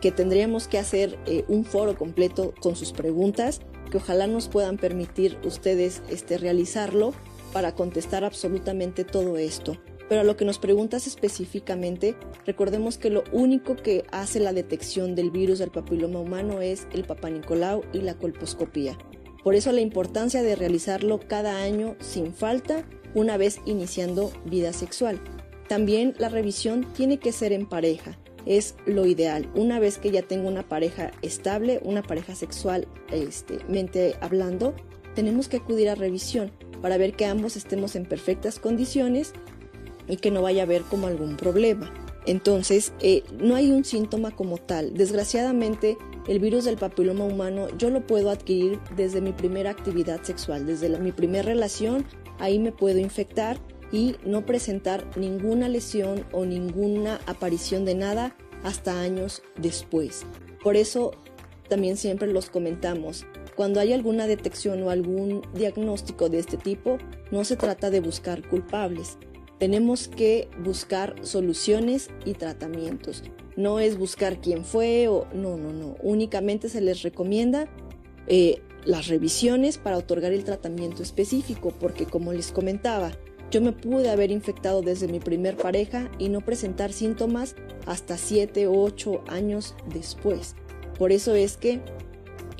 que 0.00 0.12
tendríamos 0.12 0.68
que 0.68 0.78
hacer 0.78 1.18
eh, 1.26 1.44
un 1.48 1.64
foro 1.64 1.96
completo 1.96 2.54
con 2.60 2.76
sus 2.76 2.92
preguntas, 2.92 3.60
que 3.88 3.98
ojalá 3.98 4.26
nos 4.26 4.48
puedan 4.48 4.76
permitir 4.76 5.38
ustedes 5.44 6.02
este, 6.08 6.38
realizarlo 6.38 7.12
para 7.52 7.74
contestar 7.74 8.24
absolutamente 8.24 9.04
todo 9.04 9.36
esto. 9.36 9.76
Pero 10.08 10.22
a 10.22 10.24
lo 10.24 10.36
que 10.36 10.44
nos 10.44 10.58
preguntas 10.58 11.06
específicamente, 11.06 12.16
recordemos 12.46 12.96
que 12.96 13.10
lo 13.10 13.24
único 13.30 13.76
que 13.76 14.04
hace 14.10 14.40
la 14.40 14.52
detección 14.52 15.14
del 15.14 15.30
virus 15.30 15.58
del 15.58 15.70
papiloma 15.70 16.20
humano 16.20 16.60
es 16.60 16.86
el 16.92 17.04
papanicolau 17.04 17.82
y 17.92 18.00
la 18.00 18.14
colposcopía. 18.14 18.96
Por 19.44 19.54
eso 19.54 19.70
la 19.72 19.80
importancia 19.80 20.42
de 20.42 20.56
realizarlo 20.56 21.20
cada 21.20 21.62
año 21.62 21.96
sin 22.00 22.32
falta 22.32 22.84
una 23.14 23.36
vez 23.36 23.60
iniciando 23.66 24.32
vida 24.44 24.72
sexual. 24.72 25.20
también 25.68 26.14
la 26.18 26.30
revisión 26.30 26.86
tiene 26.94 27.18
que 27.18 27.30
ser 27.30 27.52
en 27.52 27.68
pareja. 27.68 28.18
Es 28.46 28.74
lo 28.86 29.06
ideal. 29.06 29.50
Una 29.54 29.78
vez 29.78 29.98
que 29.98 30.10
ya 30.10 30.22
tengo 30.22 30.48
una 30.48 30.68
pareja 30.68 31.10
estable, 31.22 31.80
una 31.82 32.02
pareja 32.02 32.34
sexual, 32.34 32.86
este, 33.10 33.58
mente 33.68 34.16
hablando, 34.20 34.74
tenemos 35.14 35.48
que 35.48 35.58
acudir 35.58 35.88
a 35.88 35.94
revisión 35.94 36.50
para 36.80 36.96
ver 36.96 37.14
que 37.14 37.26
ambos 37.26 37.56
estemos 37.56 37.96
en 37.96 38.06
perfectas 38.06 38.58
condiciones 38.58 39.32
y 40.08 40.16
que 40.16 40.30
no 40.30 40.42
vaya 40.42 40.62
a 40.62 40.64
haber 40.64 40.82
como 40.82 41.06
algún 41.06 41.36
problema. 41.36 41.92
Entonces, 42.26 42.92
eh, 43.00 43.22
no 43.40 43.54
hay 43.54 43.70
un 43.70 43.84
síntoma 43.84 44.34
como 44.34 44.58
tal. 44.58 44.94
Desgraciadamente, 44.94 45.96
el 46.26 46.40
virus 46.40 46.64
del 46.64 46.76
papiloma 46.76 47.24
humano 47.24 47.68
yo 47.78 47.90
lo 47.90 48.06
puedo 48.06 48.30
adquirir 48.30 48.78
desde 48.96 49.20
mi 49.20 49.32
primera 49.32 49.70
actividad 49.70 50.22
sexual, 50.22 50.66
desde 50.66 50.90
mi 50.98 51.10
primera 51.10 51.44
relación, 51.44 52.04
ahí 52.38 52.58
me 52.58 52.70
puedo 52.70 52.98
infectar 52.98 53.58
y 53.92 54.16
no 54.24 54.44
presentar 54.44 55.04
ninguna 55.16 55.68
lesión 55.68 56.24
o 56.32 56.44
ninguna 56.44 57.20
aparición 57.26 57.84
de 57.84 57.94
nada 57.94 58.36
hasta 58.62 59.00
años 59.00 59.42
después. 59.56 60.24
Por 60.62 60.76
eso 60.76 61.12
también 61.68 61.96
siempre 61.96 62.32
los 62.32 62.50
comentamos. 62.50 63.26
Cuando 63.56 63.80
hay 63.80 63.92
alguna 63.92 64.26
detección 64.26 64.82
o 64.82 64.90
algún 64.90 65.42
diagnóstico 65.54 66.28
de 66.28 66.38
este 66.38 66.56
tipo, 66.56 66.98
no 67.30 67.44
se 67.44 67.56
trata 67.56 67.90
de 67.90 68.00
buscar 68.00 68.46
culpables, 68.48 69.18
tenemos 69.58 70.08
que 70.08 70.48
buscar 70.62 71.16
soluciones 71.22 72.10
y 72.24 72.34
tratamientos. 72.34 73.24
No 73.56 73.80
es 73.80 73.98
buscar 73.98 74.40
quién 74.40 74.64
fue 74.64 75.08
o 75.08 75.26
no, 75.34 75.56
no, 75.56 75.72
no. 75.72 75.96
Únicamente 76.00 76.68
se 76.68 76.80
les 76.80 77.02
recomienda 77.02 77.68
eh, 78.28 78.62
las 78.84 79.08
revisiones 79.08 79.76
para 79.76 79.98
otorgar 79.98 80.32
el 80.32 80.44
tratamiento 80.44 81.02
específico, 81.02 81.74
porque 81.78 82.06
como 82.06 82.32
les 82.32 82.52
comentaba, 82.52 83.10
yo 83.50 83.60
me 83.60 83.72
pude 83.72 84.10
haber 84.10 84.30
infectado 84.30 84.82
desde 84.82 85.08
mi 85.08 85.20
primer 85.20 85.56
pareja 85.56 86.10
y 86.18 86.28
no 86.28 86.40
presentar 86.40 86.92
síntomas 86.92 87.54
hasta 87.86 88.16
7 88.16 88.66
o 88.66 88.82
8 88.82 89.24
años 89.28 89.74
después. 89.92 90.54
Por 90.98 91.12
eso 91.12 91.34
es 91.34 91.56
que 91.56 91.80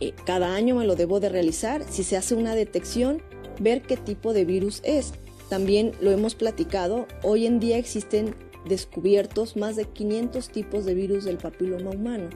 eh, 0.01 0.13
cada 0.25 0.55
año 0.55 0.77
me 0.77 0.87
lo 0.87 0.97
debo 0.97 1.21
de 1.21 1.29
realizar. 1.29 1.85
Si 1.89 2.05
se 2.05 2.17
hace 2.17 2.35
una 2.35 2.55
detección, 2.55 3.23
ver 3.61 3.83
qué 3.83 3.97
tipo 3.97 4.33
de 4.33 4.45
virus 4.45 4.81
es 4.85 5.13
también 5.49 5.93
lo 6.01 6.11
hemos 6.11 6.35
platicado, 6.35 7.07
hoy 7.23 7.47
en 7.47 7.59
día 7.59 7.79
existen 7.79 8.35
descubiertos 8.69 9.57
más 9.57 9.77
de 9.77 9.87
500 9.87 10.51
tipos 10.51 10.85
de 10.85 10.95
virus 10.95 11.25
del 11.25 11.39
papiloma 11.39 11.91
humano. 11.91 12.29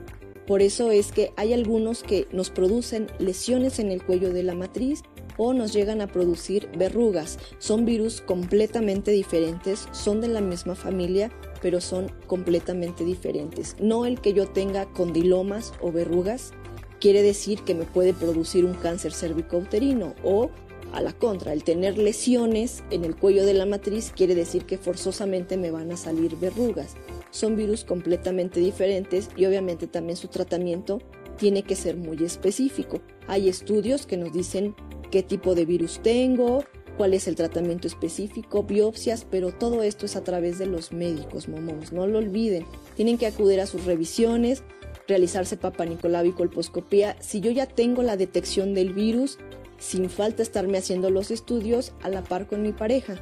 Por 0.46 0.62
eso 0.62 0.90
es 0.90 1.12
que 1.12 1.32
hay 1.36 1.52
algunos 1.52 2.02
que 2.02 2.26
nos 2.32 2.50
producen 2.50 3.08
lesiones 3.18 3.78
en 3.78 3.92
el 3.92 4.02
cuello 4.02 4.32
de 4.32 4.42
la 4.42 4.54
matriz 4.54 5.02
o 5.36 5.52
nos 5.52 5.72
llegan 5.72 6.00
a 6.00 6.06
producir 6.06 6.68
verrugas. 6.76 7.38
Son 7.58 7.84
virus 7.84 8.20
completamente 8.20 9.10
diferentes, 9.10 9.88
son 9.92 10.20
de 10.20 10.28
la 10.28 10.40
misma 10.40 10.74
familia, 10.74 11.30
pero 11.60 11.80
son 11.80 12.10
completamente 12.26 13.04
diferentes. 13.04 13.76
No 13.80 14.06
el 14.06 14.20
que 14.20 14.32
yo 14.32 14.48
tenga 14.48 14.86
condilomas 14.86 15.72
o 15.80 15.92
verrugas 15.92 16.52
quiere 17.00 17.22
decir 17.22 17.62
que 17.62 17.74
me 17.74 17.84
puede 17.84 18.14
producir 18.14 18.64
un 18.64 18.74
cáncer 18.74 19.12
cervicouterino 19.12 20.14
o 20.22 20.50
a 20.92 21.00
la 21.00 21.12
contra, 21.12 21.52
el 21.52 21.64
tener 21.64 21.96
lesiones 21.96 22.84
en 22.90 23.04
el 23.04 23.16
cuello 23.16 23.46
de 23.46 23.54
la 23.54 23.64
matriz 23.64 24.12
quiere 24.14 24.34
decir 24.34 24.66
que 24.66 24.76
forzosamente 24.76 25.56
me 25.56 25.70
van 25.70 25.90
a 25.90 25.96
salir 25.96 26.36
verrugas. 26.36 26.96
Son 27.30 27.56
virus 27.56 27.84
completamente 27.84 28.60
diferentes 28.60 29.30
y 29.36 29.46
obviamente 29.46 29.86
también 29.86 30.16
su 30.16 30.28
tratamiento 30.28 31.00
tiene 31.38 31.62
que 31.62 31.76
ser 31.76 31.96
muy 31.96 32.22
específico. 32.22 33.00
Hay 33.26 33.48
estudios 33.48 34.06
que 34.06 34.18
nos 34.18 34.32
dicen 34.32 34.74
qué 35.12 35.22
tipo 35.22 35.54
de 35.54 35.66
virus 35.66 36.00
tengo, 36.02 36.64
cuál 36.96 37.12
es 37.12 37.28
el 37.28 37.36
tratamiento 37.36 37.86
específico, 37.86 38.64
biopsias, 38.64 39.26
pero 39.30 39.52
todo 39.52 39.82
esto 39.82 40.06
es 40.06 40.16
a 40.16 40.24
través 40.24 40.58
de 40.58 40.66
los 40.66 40.90
médicos, 40.90 41.48
momos, 41.48 41.92
no 41.92 42.06
lo 42.06 42.18
olviden. 42.18 42.64
Tienen 42.96 43.18
que 43.18 43.26
acudir 43.26 43.60
a 43.60 43.66
sus 43.66 43.84
revisiones, 43.84 44.64
realizarse 45.06 45.58
papa 45.58 45.84
y 45.84 46.32
colposcopía. 46.32 47.16
Si 47.20 47.40
yo 47.40 47.50
ya 47.50 47.66
tengo 47.66 48.02
la 48.02 48.16
detección 48.16 48.72
del 48.72 48.94
virus, 48.94 49.38
sin 49.78 50.08
falta 50.08 50.42
estarme 50.42 50.78
haciendo 50.78 51.10
los 51.10 51.30
estudios 51.30 51.92
a 52.02 52.08
la 52.08 52.24
par 52.24 52.46
con 52.46 52.62
mi 52.62 52.72
pareja. 52.72 53.16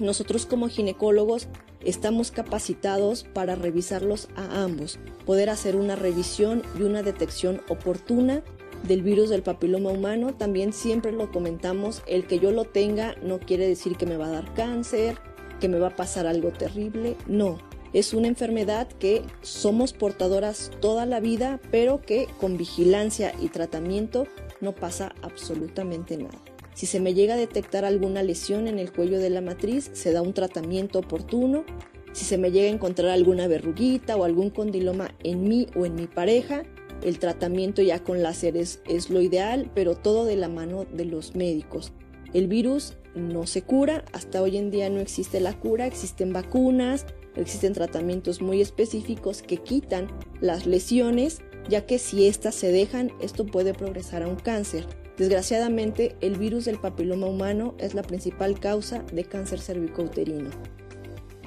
Nosotros 0.00 0.46
como 0.46 0.68
ginecólogos 0.68 1.48
estamos 1.84 2.30
capacitados 2.30 3.24
para 3.24 3.54
revisarlos 3.54 4.28
a 4.34 4.62
ambos, 4.62 4.98
poder 5.26 5.50
hacer 5.50 5.76
una 5.76 5.94
revisión 5.94 6.62
y 6.78 6.84
una 6.84 7.02
detección 7.02 7.60
oportuna 7.68 8.42
del 8.84 9.02
virus 9.02 9.30
del 9.30 9.42
papiloma 9.42 9.90
humano. 9.90 10.34
También 10.34 10.72
siempre 10.72 11.12
lo 11.12 11.30
comentamos, 11.30 12.02
el 12.06 12.26
que 12.26 12.38
yo 12.38 12.50
lo 12.50 12.64
tenga 12.64 13.14
no 13.22 13.38
quiere 13.38 13.66
decir 13.66 13.96
que 13.96 14.06
me 14.06 14.16
va 14.16 14.26
a 14.26 14.32
dar 14.32 14.54
cáncer, 14.54 15.18
que 15.60 15.68
me 15.68 15.78
va 15.78 15.88
a 15.88 15.96
pasar 15.96 16.26
algo 16.26 16.50
terrible, 16.50 17.16
no. 17.26 17.58
Es 17.92 18.12
una 18.12 18.28
enfermedad 18.28 18.86
que 18.86 19.22
somos 19.40 19.94
portadoras 19.94 20.70
toda 20.80 21.06
la 21.06 21.20
vida, 21.20 21.58
pero 21.70 22.02
que 22.02 22.28
con 22.38 22.58
vigilancia 22.58 23.32
y 23.40 23.48
tratamiento 23.48 24.26
no 24.60 24.74
pasa 24.74 25.14
absolutamente 25.22 26.18
nada. 26.18 26.38
Si 26.74 26.86
se 26.86 27.00
me 27.00 27.14
llega 27.14 27.34
a 27.34 27.38
detectar 27.38 27.84
alguna 27.84 28.22
lesión 28.22 28.68
en 28.68 28.78
el 28.78 28.92
cuello 28.92 29.18
de 29.18 29.30
la 29.30 29.40
matriz, 29.40 29.90
se 29.94 30.12
da 30.12 30.22
un 30.22 30.32
tratamiento 30.32 31.00
oportuno. 31.00 31.64
Si 32.12 32.24
se 32.24 32.38
me 32.38 32.52
llega 32.52 32.68
a 32.68 32.74
encontrar 32.74 33.10
alguna 33.10 33.48
verruguita 33.48 34.16
o 34.16 34.24
algún 34.24 34.50
condiloma 34.50 35.14
en 35.24 35.48
mí 35.48 35.66
o 35.74 35.86
en 35.86 35.94
mi 35.94 36.06
pareja, 36.06 36.62
el 37.02 37.18
tratamiento 37.18 37.82
ya 37.82 38.02
con 38.02 38.22
láser 38.22 38.56
es, 38.56 38.80
lo 39.10 39.20
ideal, 39.20 39.70
pero 39.74 39.94
todo 39.96 40.24
de 40.24 40.36
la 40.36 40.48
mano 40.48 40.84
de 40.84 41.04
los 41.04 41.34
médicos. 41.34 41.92
El 42.32 42.46
virus 42.46 42.96
no 43.14 43.46
se 43.46 43.62
cura, 43.62 44.04
hasta 44.12 44.42
hoy 44.42 44.56
en 44.56 44.70
día 44.70 44.90
no 44.90 45.00
existe 45.00 45.40
la 45.40 45.58
cura, 45.58 45.86
existen 45.86 46.32
vacunas, 46.32 47.06
existen 47.36 47.72
tratamientos 47.72 48.42
muy 48.42 48.60
específicos 48.60 49.42
que 49.42 49.58
quitan 49.58 50.08
las 50.40 50.66
lesiones 50.66 51.40
ya 51.68 51.84
que 51.84 51.98
si 51.98 52.26
éstas 52.26 52.54
se 52.54 52.72
dejan, 52.72 53.12
esto 53.20 53.46
puede 53.46 53.74
progresar 53.74 54.22
a 54.22 54.28
un 54.28 54.36
cáncer. 54.36 54.86
Desgraciadamente, 55.16 56.16
el 56.20 56.38
virus 56.38 56.64
del 56.64 56.80
papiloma 56.80 57.26
humano 57.26 57.74
es 57.78 57.94
la 57.94 58.02
principal 58.02 58.58
causa 58.58 59.02
de 59.12 59.24
cáncer 59.24 59.60
cervicouterino. 59.60 60.50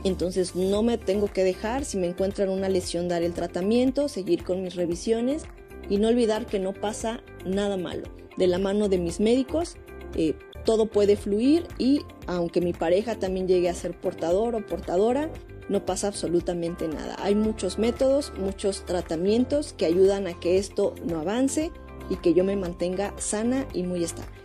Entonces 0.03 0.55
no 0.55 0.83
me 0.83 0.97
tengo 0.97 1.27
que 1.27 1.43
dejar, 1.43 1.85
si 1.85 1.97
me 1.97 2.07
encuentran 2.07 2.49
una 2.49 2.69
lesión, 2.69 3.07
dar 3.07 3.23
el 3.23 3.33
tratamiento, 3.33 4.07
seguir 4.07 4.43
con 4.43 4.61
mis 4.63 4.75
revisiones 4.75 5.43
y 5.89 5.97
no 5.97 6.07
olvidar 6.07 6.45
que 6.45 6.59
no 6.59 6.73
pasa 6.73 7.21
nada 7.45 7.77
malo. 7.77 8.07
De 8.37 8.47
la 8.47 8.57
mano 8.57 8.89
de 8.89 8.97
mis 8.97 9.19
médicos, 9.19 9.75
eh, 10.15 10.35
todo 10.65 10.87
puede 10.87 11.15
fluir 11.15 11.67
y 11.77 12.01
aunque 12.27 12.61
mi 12.61 12.73
pareja 12.73 13.15
también 13.15 13.47
llegue 13.47 13.69
a 13.69 13.73
ser 13.73 13.99
portador 13.99 14.55
o 14.55 14.65
portadora, 14.65 15.29
no 15.69 15.85
pasa 15.85 16.07
absolutamente 16.07 16.87
nada. 16.87 17.15
Hay 17.19 17.35
muchos 17.35 17.79
métodos, 17.79 18.33
muchos 18.37 18.85
tratamientos 18.85 19.73
que 19.73 19.85
ayudan 19.85 20.27
a 20.27 20.39
que 20.39 20.57
esto 20.57 20.95
no 21.05 21.19
avance 21.19 21.71
y 22.09 22.17
que 22.17 22.33
yo 22.33 22.43
me 22.43 22.55
mantenga 22.55 23.13
sana 23.17 23.65
y 23.73 23.83
muy 23.83 24.03
estable. 24.03 24.40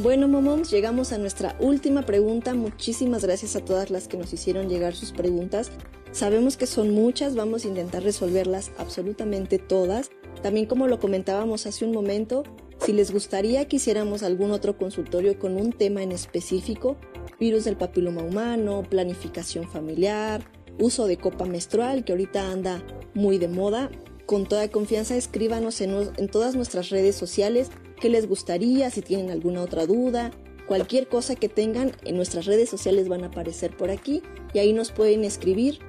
Bueno, 0.00 0.28
momoms, 0.28 0.70
llegamos 0.70 1.12
a 1.12 1.18
nuestra 1.18 1.56
última 1.58 2.02
pregunta. 2.02 2.54
Muchísimas 2.54 3.24
gracias 3.24 3.56
a 3.56 3.64
todas 3.64 3.90
las 3.90 4.06
que 4.06 4.16
nos 4.16 4.32
hicieron 4.32 4.68
llegar 4.68 4.94
sus 4.94 5.10
preguntas. 5.10 5.72
Sabemos 6.12 6.56
que 6.56 6.66
son 6.66 6.90
muchas, 6.90 7.34
vamos 7.34 7.64
a 7.64 7.68
intentar 7.68 8.04
resolverlas 8.04 8.70
absolutamente 8.78 9.58
todas. 9.58 10.10
También 10.40 10.66
como 10.66 10.86
lo 10.86 11.00
comentábamos 11.00 11.66
hace 11.66 11.84
un 11.84 11.90
momento, 11.90 12.44
si 12.78 12.92
les 12.92 13.10
gustaría 13.10 13.66
que 13.66 13.76
hiciéramos 13.76 14.22
algún 14.22 14.52
otro 14.52 14.78
consultorio 14.78 15.36
con 15.36 15.56
un 15.56 15.72
tema 15.72 16.00
en 16.04 16.12
específico, 16.12 16.96
virus 17.40 17.64
del 17.64 17.76
papiloma 17.76 18.22
humano, 18.22 18.84
planificación 18.88 19.68
familiar, 19.68 20.48
uso 20.78 21.08
de 21.08 21.16
copa 21.16 21.44
menstrual, 21.44 22.04
que 22.04 22.12
ahorita 22.12 22.52
anda 22.52 22.84
muy 23.14 23.38
de 23.38 23.48
moda. 23.48 23.90
Con 24.26 24.46
toda 24.46 24.68
confianza 24.68 25.16
escríbanos 25.16 25.80
en, 25.80 26.28
todas 26.30 26.54
nuestras 26.54 26.90
redes 26.90 27.16
sociales 27.16 27.70
qué 27.98 28.08
les 28.08 28.28
gustaría, 28.28 28.90
si 28.90 29.02
tienen 29.02 29.30
alguna 29.30 29.62
otra 29.62 29.86
duda, 29.86 30.30
cualquier 30.66 31.08
cosa 31.08 31.34
que 31.34 31.48
tengan 31.48 31.92
en 32.04 32.16
nuestras 32.16 32.46
redes 32.46 32.68
sociales 32.68 33.08
van 33.08 33.24
a 33.24 33.28
aparecer 33.28 33.76
por 33.76 33.90
aquí 33.90 34.22
y 34.52 34.58
ahí 34.58 34.72
nos 34.72 34.92
pueden 34.92 35.24
escribir 35.24 35.80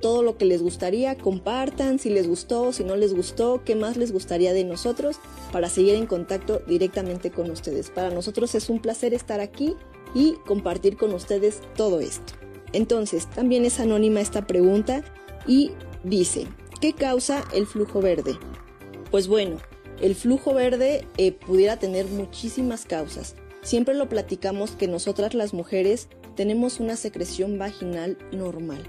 todo 0.00 0.22
lo 0.22 0.38
que 0.38 0.44
les 0.44 0.62
gustaría, 0.62 1.16
compartan 1.18 1.98
si 1.98 2.10
les 2.10 2.28
gustó, 2.28 2.72
si 2.72 2.84
no 2.84 2.96
les 2.96 3.14
gustó, 3.14 3.62
qué 3.64 3.74
más 3.74 3.96
les 3.96 4.12
gustaría 4.12 4.52
de 4.52 4.64
nosotros 4.64 5.16
para 5.52 5.68
seguir 5.68 5.96
en 5.96 6.06
contacto 6.06 6.62
directamente 6.66 7.30
con 7.30 7.50
ustedes. 7.50 7.90
Para 7.90 8.10
nosotros 8.10 8.54
es 8.54 8.70
un 8.70 8.80
placer 8.80 9.12
estar 9.12 9.40
aquí 9.40 9.74
y 10.14 10.34
compartir 10.46 10.96
con 10.96 11.12
ustedes 11.14 11.60
todo 11.76 12.00
esto. 12.00 12.34
Entonces, 12.72 13.28
también 13.30 13.64
es 13.64 13.80
anónima 13.80 14.20
esta 14.20 14.46
pregunta 14.46 15.02
y 15.46 15.72
dice, 16.04 16.46
¿qué 16.80 16.92
causa 16.92 17.44
el 17.52 17.66
flujo 17.66 18.00
verde? 18.00 18.38
Pues 19.10 19.26
bueno, 19.26 19.56
el 20.00 20.14
flujo 20.14 20.54
verde 20.54 21.06
eh, 21.16 21.32
pudiera 21.32 21.78
tener 21.78 22.06
muchísimas 22.06 22.84
causas. 22.84 23.34
Siempre 23.62 23.94
lo 23.94 24.08
platicamos 24.08 24.72
que 24.72 24.88
nosotras 24.88 25.34
las 25.34 25.52
mujeres 25.52 26.08
tenemos 26.36 26.80
una 26.80 26.96
secreción 26.96 27.58
vaginal 27.58 28.16
normal. 28.32 28.82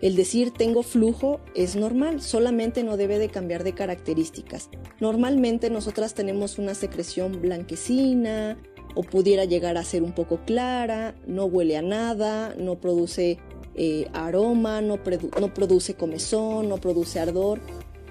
El 0.00 0.16
decir 0.16 0.50
tengo 0.50 0.82
flujo 0.82 1.40
es 1.54 1.76
normal, 1.76 2.20
solamente 2.20 2.82
no 2.82 2.96
debe 2.96 3.18
de 3.18 3.28
cambiar 3.28 3.64
de 3.64 3.74
características. 3.74 4.68
Normalmente 5.00 5.70
nosotras 5.70 6.14
tenemos 6.14 6.58
una 6.58 6.74
secreción 6.74 7.40
blanquecina, 7.40 8.58
o 8.94 9.02
pudiera 9.02 9.44
llegar 9.44 9.76
a 9.76 9.84
ser 9.84 10.02
un 10.02 10.12
poco 10.12 10.40
clara, 10.44 11.14
no 11.26 11.46
huele 11.46 11.76
a 11.76 11.82
nada, 11.82 12.54
no 12.56 12.76
produce 12.76 13.38
eh, 13.74 14.08
aroma, 14.12 14.80
no, 14.80 14.98
no 15.40 15.54
produce 15.54 15.94
comezón, 15.94 16.68
no 16.68 16.76
produce 16.78 17.18
ardor. 17.18 17.60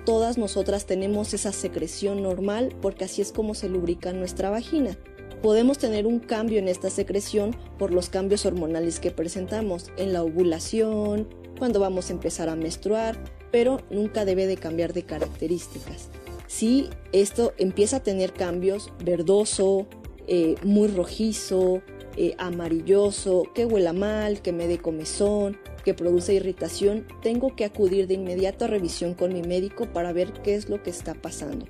Todas 0.06 0.38
nosotras 0.38 0.86
tenemos 0.86 1.34
esa 1.34 1.54
secreción 1.54 2.22
normal 2.22 2.76
porque 2.82 3.06
así 3.06 3.22
es 3.22 3.32
como 3.32 3.56
se 3.56 3.70
lubrica 3.70 4.12
nuestra 4.12 4.50
vagina. 4.50 4.98
Podemos 5.42 5.78
tener 5.78 6.08
un 6.08 6.20
cambio 6.20 6.60
en 6.60 6.68
esta 6.68 6.90
secreción 6.90 7.56
por 7.78 7.94
los 7.94 8.10
cambios 8.10 8.46
hormonales 8.46 9.00
que 9.00 9.12
presentamos 9.12 9.92
en 9.98 10.14
la 10.14 10.24
ovulación, 10.24 11.28
cuando 11.58 11.80
vamos 11.80 12.10
a 12.10 12.14
empezar 12.14 12.50
a 12.50 12.56
menstruar, 12.56 13.18
pero 13.52 13.80
nunca 13.90 14.26
debe 14.26 14.48
de 14.48 14.58
cambiar 14.58 14.94
de 14.94 15.04
características. 15.04 16.10
Si 16.48 16.90
esto 17.12 17.54
empieza 17.58 17.98
a 17.98 18.04
tener 18.04 18.34
cambios 18.34 18.92
verdoso, 19.04 19.88
eh, 20.28 20.56
muy 20.64 20.88
rojizo, 20.88 21.82
eh, 22.16 22.36
amarilloso, 22.38 23.44
que 23.56 23.66
huela 23.66 23.94
mal, 23.94 24.42
que 24.42 24.52
me 24.52 24.68
dé 24.68 24.78
comezón, 24.78 25.58
que 25.84 25.94
produce 25.94 26.34
irritación, 26.34 27.06
tengo 27.22 27.56
que 27.56 27.66
acudir 27.66 28.08
de 28.08 28.16
inmediato 28.16 28.66
a 28.66 28.70
revisión 28.70 29.14
con 29.14 29.34
mi 29.34 29.42
médico 29.42 29.86
para 29.92 30.14
ver 30.14 30.34
qué 30.44 30.56
es 30.56 30.70
lo 30.70 30.82
que 30.82 30.90
está 30.90 31.14
pasando. 31.14 31.66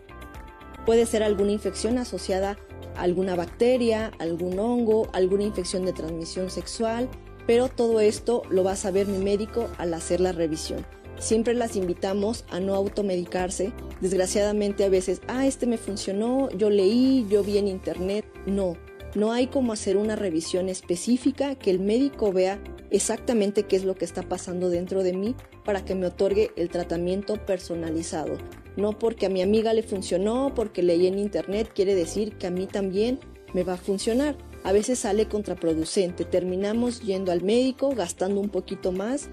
Puede 0.86 1.06
ser 1.06 1.24
alguna 1.24 1.52
infección 1.52 1.98
asociada 1.98 2.58
a 2.96 3.02
alguna 3.02 3.36
bacteria, 3.36 4.12
algún 4.20 4.60
hongo, 4.60 5.10
alguna 5.14 5.44
infección 5.44 5.86
de 5.86 5.94
transmisión 5.94 6.50
sexual, 6.50 7.10
pero 7.48 7.70
todo 7.70 8.00
esto 8.00 8.44
lo 8.50 8.64
va 8.64 8.74
a 8.74 8.78
saber 8.78 9.08
mi 9.08 9.18
médico 9.18 9.70
al 9.78 9.94
hacer 9.94 10.20
la 10.20 10.32
revisión. 10.32 10.86
Siempre 11.20 11.54
las 11.54 11.76
invitamos 11.76 12.44
a 12.50 12.60
no 12.60 12.74
automedicarse. 12.74 13.72
Desgraciadamente 14.02 14.84
a 14.84 14.90
veces, 14.90 15.22
ah, 15.28 15.46
este 15.46 15.68
me 15.68 15.78
funcionó, 15.78 16.50
yo 16.52 16.70
leí, 16.70 17.26
yo 17.30 17.44
vi 17.44 17.58
en 17.58 17.68
internet. 17.68 18.26
No, 18.46 18.76
no 19.16 19.32
hay 19.32 19.48
como 19.48 19.74
hacer 19.74 19.96
una 19.96 20.16
revisión 20.16 20.70
específica 20.70 21.56
que 21.56 21.70
el 21.70 21.80
médico 21.80 22.32
vea 22.34 22.60
exactamente 22.94 23.64
qué 23.64 23.76
es 23.76 23.84
lo 23.84 23.96
que 23.96 24.06
está 24.06 24.24
pasando 24.24 24.70
dentro 24.70 25.04
de 25.04 25.14
mí 25.14 25.36
para 25.66 25.84
que 25.84 25.96
me 25.96 26.06
otorgue 26.06 26.52
el 26.56 26.70
tratamiento 26.70 27.44
personalizado. 27.46 28.38
No 28.78 28.98
porque 28.98 29.26
a 29.26 29.30
mi 29.30 29.42
amiga 29.42 29.74
le 29.74 29.84
funcionó, 29.84 30.54
porque 30.56 30.84
leí 30.84 31.08
en 31.08 31.20
internet, 31.20 31.72
quiere 31.74 31.96
decir 31.96 32.38
que 32.38 32.48
a 32.48 32.52
mí 32.52 32.68
también 32.68 33.20
me 33.54 33.64
va 33.64 33.74
a 33.74 33.78
funcionar. 33.78 34.38
A 34.64 34.72
veces 34.72 35.00
sale 35.00 35.28
contraproducente, 35.28 36.24
terminamos 36.24 37.02
yendo 37.02 37.32
al 37.32 37.44
médico, 37.44 37.94
gastando 37.96 38.40
un 38.40 38.50
poquito 38.50 38.92
más 38.92 39.30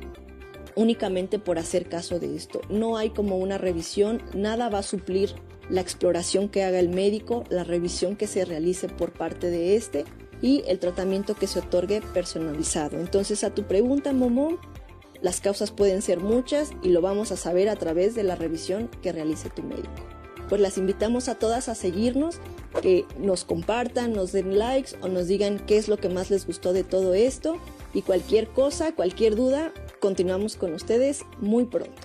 únicamente 0.74 1.38
por 1.38 1.58
hacer 1.58 1.88
caso 1.88 2.18
de 2.18 2.34
esto. 2.36 2.60
No 2.70 2.96
hay 2.96 3.10
como 3.10 3.36
una 3.38 3.58
revisión, 3.58 4.22
nada 4.34 4.68
va 4.68 4.78
a 4.78 4.82
suplir 4.82 5.34
la 5.68 5.80
exploración 5.80 6.48
que 6.48 6.64
haga 6.64 6.80
el 6.80 6.88
médico, 6.88 7.44
la 7.50 7.64
revisión 7.64 8.16
que 8.16 8.26
se 8.26 8.44
realice 8.44 8.88
por 8.88 9.12
parte 9.12 9.50
de 9.50 9.76
este 9.76 10.04
y 10.42 10.62
el 10.66 10.78
tratamiento 10.78 11.34
que 11.34 11.46
se 11.46 11.58
otorgue 11.58 12.00
personalizado. 12.00 12.98
Entonces 12.98 13.44
a 13.44 13.50
tu 13.50 13.64
pregunta, 13.64 14.12
Momo, 14.12 14.58
las 15.22 15.40
causas 15.40 15.70
pueden 15.70 16.02
ser 16.02 16.20
muchas 16.20 16.70
y 16.82 16.88
lo 16.88 17.00
vamos 17.00 17.32
a 17.32 17.36
saber 17.36 17.68
a 17.68 17.76
través 17.76 18.14
de 18.14 18.22
la 18.22 18.36
revisión 18.36 18.88
que 19.02 19.12
realice 19.12 19.50
tu 19.50 19.62
médico. 19.62 19.90
Pues 20.48 20.60
las 20.60 20.78
invitamos 20.78 21.28
a 21.28 21.36
todas 21.36 21.68
a 21.68 21.74
seguirnos, 21.74 22.38
que 22.82 23.04
nos 23.18 23.44
compartan, 23.44 24.12
nos 24.12 24.32
den 24.32 24.58
likes 24.58 24.96
o 25.00 25.08
nos 25.08 25.28
digan 25.28 25.60
qué 25.64 25.76
es 25.76 25.88
lo 25.88 25.96
que 25.96 26.08
más 26.08 26.30
les 26.30 26.46
gustó 26.46 26.72
de 26.72 26.82
todo 26.82 27.14
esto 27.14 27.56
y 27.94 28.02
cualquier 28.02 28.48
cosa, 28.48 28.92
cualquier 28.94 29.36
duda, 29.36 29.72
continuamos 30.00 30.56
con 30.56 30.74
ustedes 30.74 31.24
muy 31.38 31.66
pronto. 31.66 32.00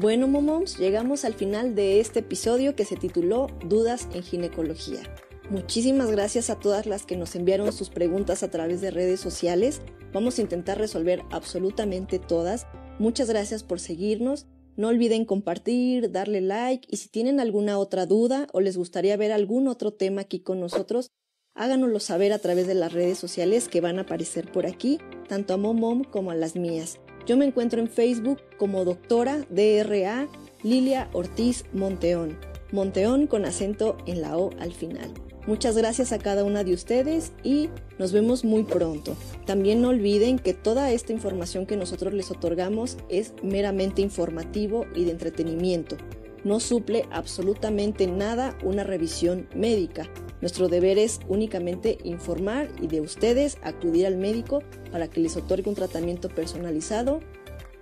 Bueno, 0.00 0.26
momoms, 0.26 0.78
llegamos 0.78 1.24
al 1.24 1.34
final 1.34 1.74
de 1.74 2.00
este 2.00 2.20
episodio 2.20 2.74
que 2.74 2.84
se 2.84 2.96
tituló 2.96 3.48
Dudas 3.64 4.08
en 4.12 4.22
ginecología. 4.22 5.02
Muchísimas 5.50 6.10
gracias 6.10 6.50
a 6.50 6.58
todas 6.58 6.86
las 6.86 7.04
que 7.04 7.16
nos 7.16 7.36
enviaron 7.36 7.72
sus 7.72 7.90
preguntas 7.90 8.42
a 8.42 8.50
través 8.50 8.80
de 8.80 8.90
redes 8.90 9.20
sociales. 9.20 9.80
Vamos 10.12 10.38
a 10.38 10.42
intentar 10.42 10.78
resolver 10.78 11.22
absolutamente 11.30 12.18
todas. 12.18 12.66
Muchas 12.98 13.28
gracias 13.28 13.62
por 13.62 13.80
seguirnos. 13.80 14.46
No 14.76 14.88
olviden 14.88 15.24
compartir, 15.24 16.10
darle 16.10 16.40
like 16.40 16.88
y 16.90 16.96
si 16.96 17.08
tienen 17.08 17.40
alguna 17.40 17.78
otra 17.78 18.06
duda 18.06 18.48
o 18.52 18.60
les 18.60 18.76
gustaría 18.76 19.16
ver 19.16 19.32
algún 19.32 19.68
otro 19.68 19.92
tema 19.92 20.22
aquí 20.22 20.40
con 20.40 20.60
nosotros, 20.60 21.10
Háganoslo 21.56 22.00
saber 22.00 22.32
a 22.32 22.40
través 22.40 22.66
de 22.66 22.74
las 22.74 22.92
redes 22.92 23.16
sociales 23.16 23.68
que 23.68 23.80
van 23.80 23.98
a 23.98 24.02
aparecer 24.02 24.50
por 24.50 24.66
aquí, 24.66 24.98
tanto 25.28 25.54
a 25.54 25.56
Momom 25.56 26.02
como 26.02 26.32
a 26.32 26.34
las 26.34 26.56
mías. 26.56 26.98
Yo 27.26 27.36
me 27.36 27.44
encuentro 27.44 27.80
en 27.80 27.88
Facebook 27.88 28.40
como 28.58 28.84
doctora 28.84 29.46
DRA 29.50 30.28
Lilia 30.64 31.08
Ortiz 31.12 31.64
Monteón. 31.72 32.36
Monteón 32.72 33.28
con 33.28 33.44
acento 33.44 33.96
en 34.06 34.20
la 34.20 34.36
O 34.36 34.50
al 34.58 34.72
final. 34.72 35.14
Muchas 35.46 35.76
gracias 35.76 36.12
a 36.12 36.18
cada 36.18 36.42
una 36.42 36.64
de 36.64 36.72
ustedes 36.72 37.32
y 37.42 37.68
nos 37.98 38.12
vemos 38.12 38.44
muy 38.44 38.64
pronto. 38.64 39.14
También 39.44 39.82
no 39.82 39.90
olviden 39.90 40.38
que 40.38 40.54
toda 40.54 40.90
esta 40.90 41.12
información 41.12 41.66
que 41.66 41.76
nosotros 41.76 42.14
les 42.14 42.30
otorgamos 42.30 42.96
es 43.10 43.34
meramente 43.42 44.00
informativo 44.00 44.86
y 44.94 45.04
de 45.04 45.10
entretenimiento. 45.10 45.96
No 46.44 46.60
suple 46.60 47.04
absolutamente 47.10 48.06
nada 48.06 48.56
una 48.62 48.84
revisión 48.84 49.46
médica. 49.54 50.08
Nuestro 50.40 50.68
deber 50.68 50.98
es 50.98 51.20
únicamente 51.28 51.98
informar 52.04 52.68
y 52.80 52.86
de 52.86 53.02
ustedes 53.02 53.58
acudir 53.62 54.06
al 54.06 54.16
médico 54.16 54.62
para 54.92 55.08
que 55.08 55.20
les 55.20 55.36
otorgue 55.36 55.68
un 55.68 55.74
tratamiento 55.74 56.30
personalizado, 56.30 57.20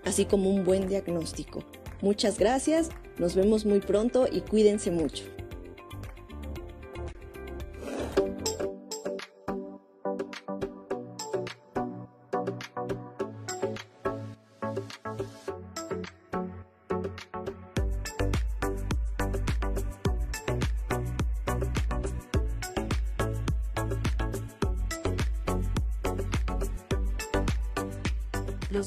así 0.05 0.25
como 0.25 0.51
un 0.51 0.65
buen 0.65 0.89
diagnóstico. 0.89 1.65
Muchas 2.01 2.39
gracias, 2.39 2.91
nos 3.19 3.37
vemos 3.37 3.65
muy 3.65 3.79
pronto 3.79 4.27
y 4.31 4.41
cuídense 4.41 4.91
mucho. 4.91 5.32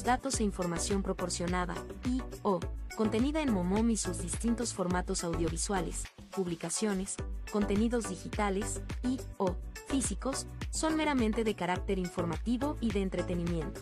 Datos 0.06 0.38
e 0.38 0.44
información 0.44 1.02
proporcionada 1.02 1.74
y 2.04 2.22
o 2.42 2.60
contenida 2.96 3.42
en 3.42 3.52
Momom 3.52 3.90
y 3.90 3.96
sus 3.96 4.22
distintos 4.22 4.72
formatos 4.72 5.24
audiovisuales, 5.24 6.04
publicaciones, 6.30 7.16
contenidos 7.50 8.08
digitales 8.08 8.80
y 9.02 9.20
o 9.36 9.56
físicos 9.88 10.46
son 10.70 10.96
meramente 10.96 11.42
de 11.42 11.56
carácter 11.56 11.98
informativo 11.98 12.76
y 12.80 12.92
de 12.92 13.02
entretenimiento. 13.02 13.80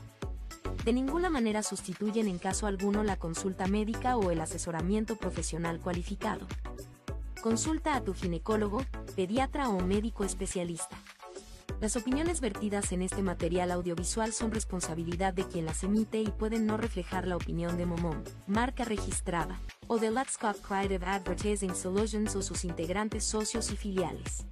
De 0.86 0.94
ninguna 0.94 1.28
manera 1.28 1.62
sustituyen 1.62 2.26
en 2.26 2.38
caso 2.38 2.66
alguno 2.66 3.04
la 3.04 3.18
consulta 3.18 3.66
médica 3.66 4.16
o 4.16 4.30
el 4.30 4.40
asesoramiento 4.40 5.16
profesional 5.16 5.78
cualificado. 5.78 6.46
Consulta 7.42 7.96
a 7.96 8.00
tu 8.00 8.14
ginecólogo, 8.14 8.82
pediatra 9.14 9.68
o 9.68 9.78
médico 9.80 10.24
especialista. 10.24 10.96
Las 11.84 11.96
opiniones 11.96 12.40
vertidas 12.40 12.92
en 12.92 13.02
este 13.02 13.20
material 13.20 13.70
audiovisual 13.70 14.32
son 14.32 14.52
responsabilidad 14.52 15.34
de 15.34 15.46
quien 15.46 15.66
las 15.66 15.84
emite 15.84 16.18
y 16.18 16.30
pueden 16.30 16.64
no 16.64 16.78
reflejar 16.78 17.26
la 17.26 17.36
opinión 17.36 17.76
de 17.76 17.84
Momom, 17.84 18.24
marca 18.46 18.86
registrada, 18.86 19.60
o 19.86 19.98
de 19.98 20.10
Let's 20.10 20.38
Creative 20.38 21.04
Advertising 21.04 21.74
Solutions 21.74 22.36
o 22.36 22.40
sus 22.40 22.64
integrantes 22.64 23.24
socios 23.24 23.70
y 23.70 23.76
filiales. 23.76 24.46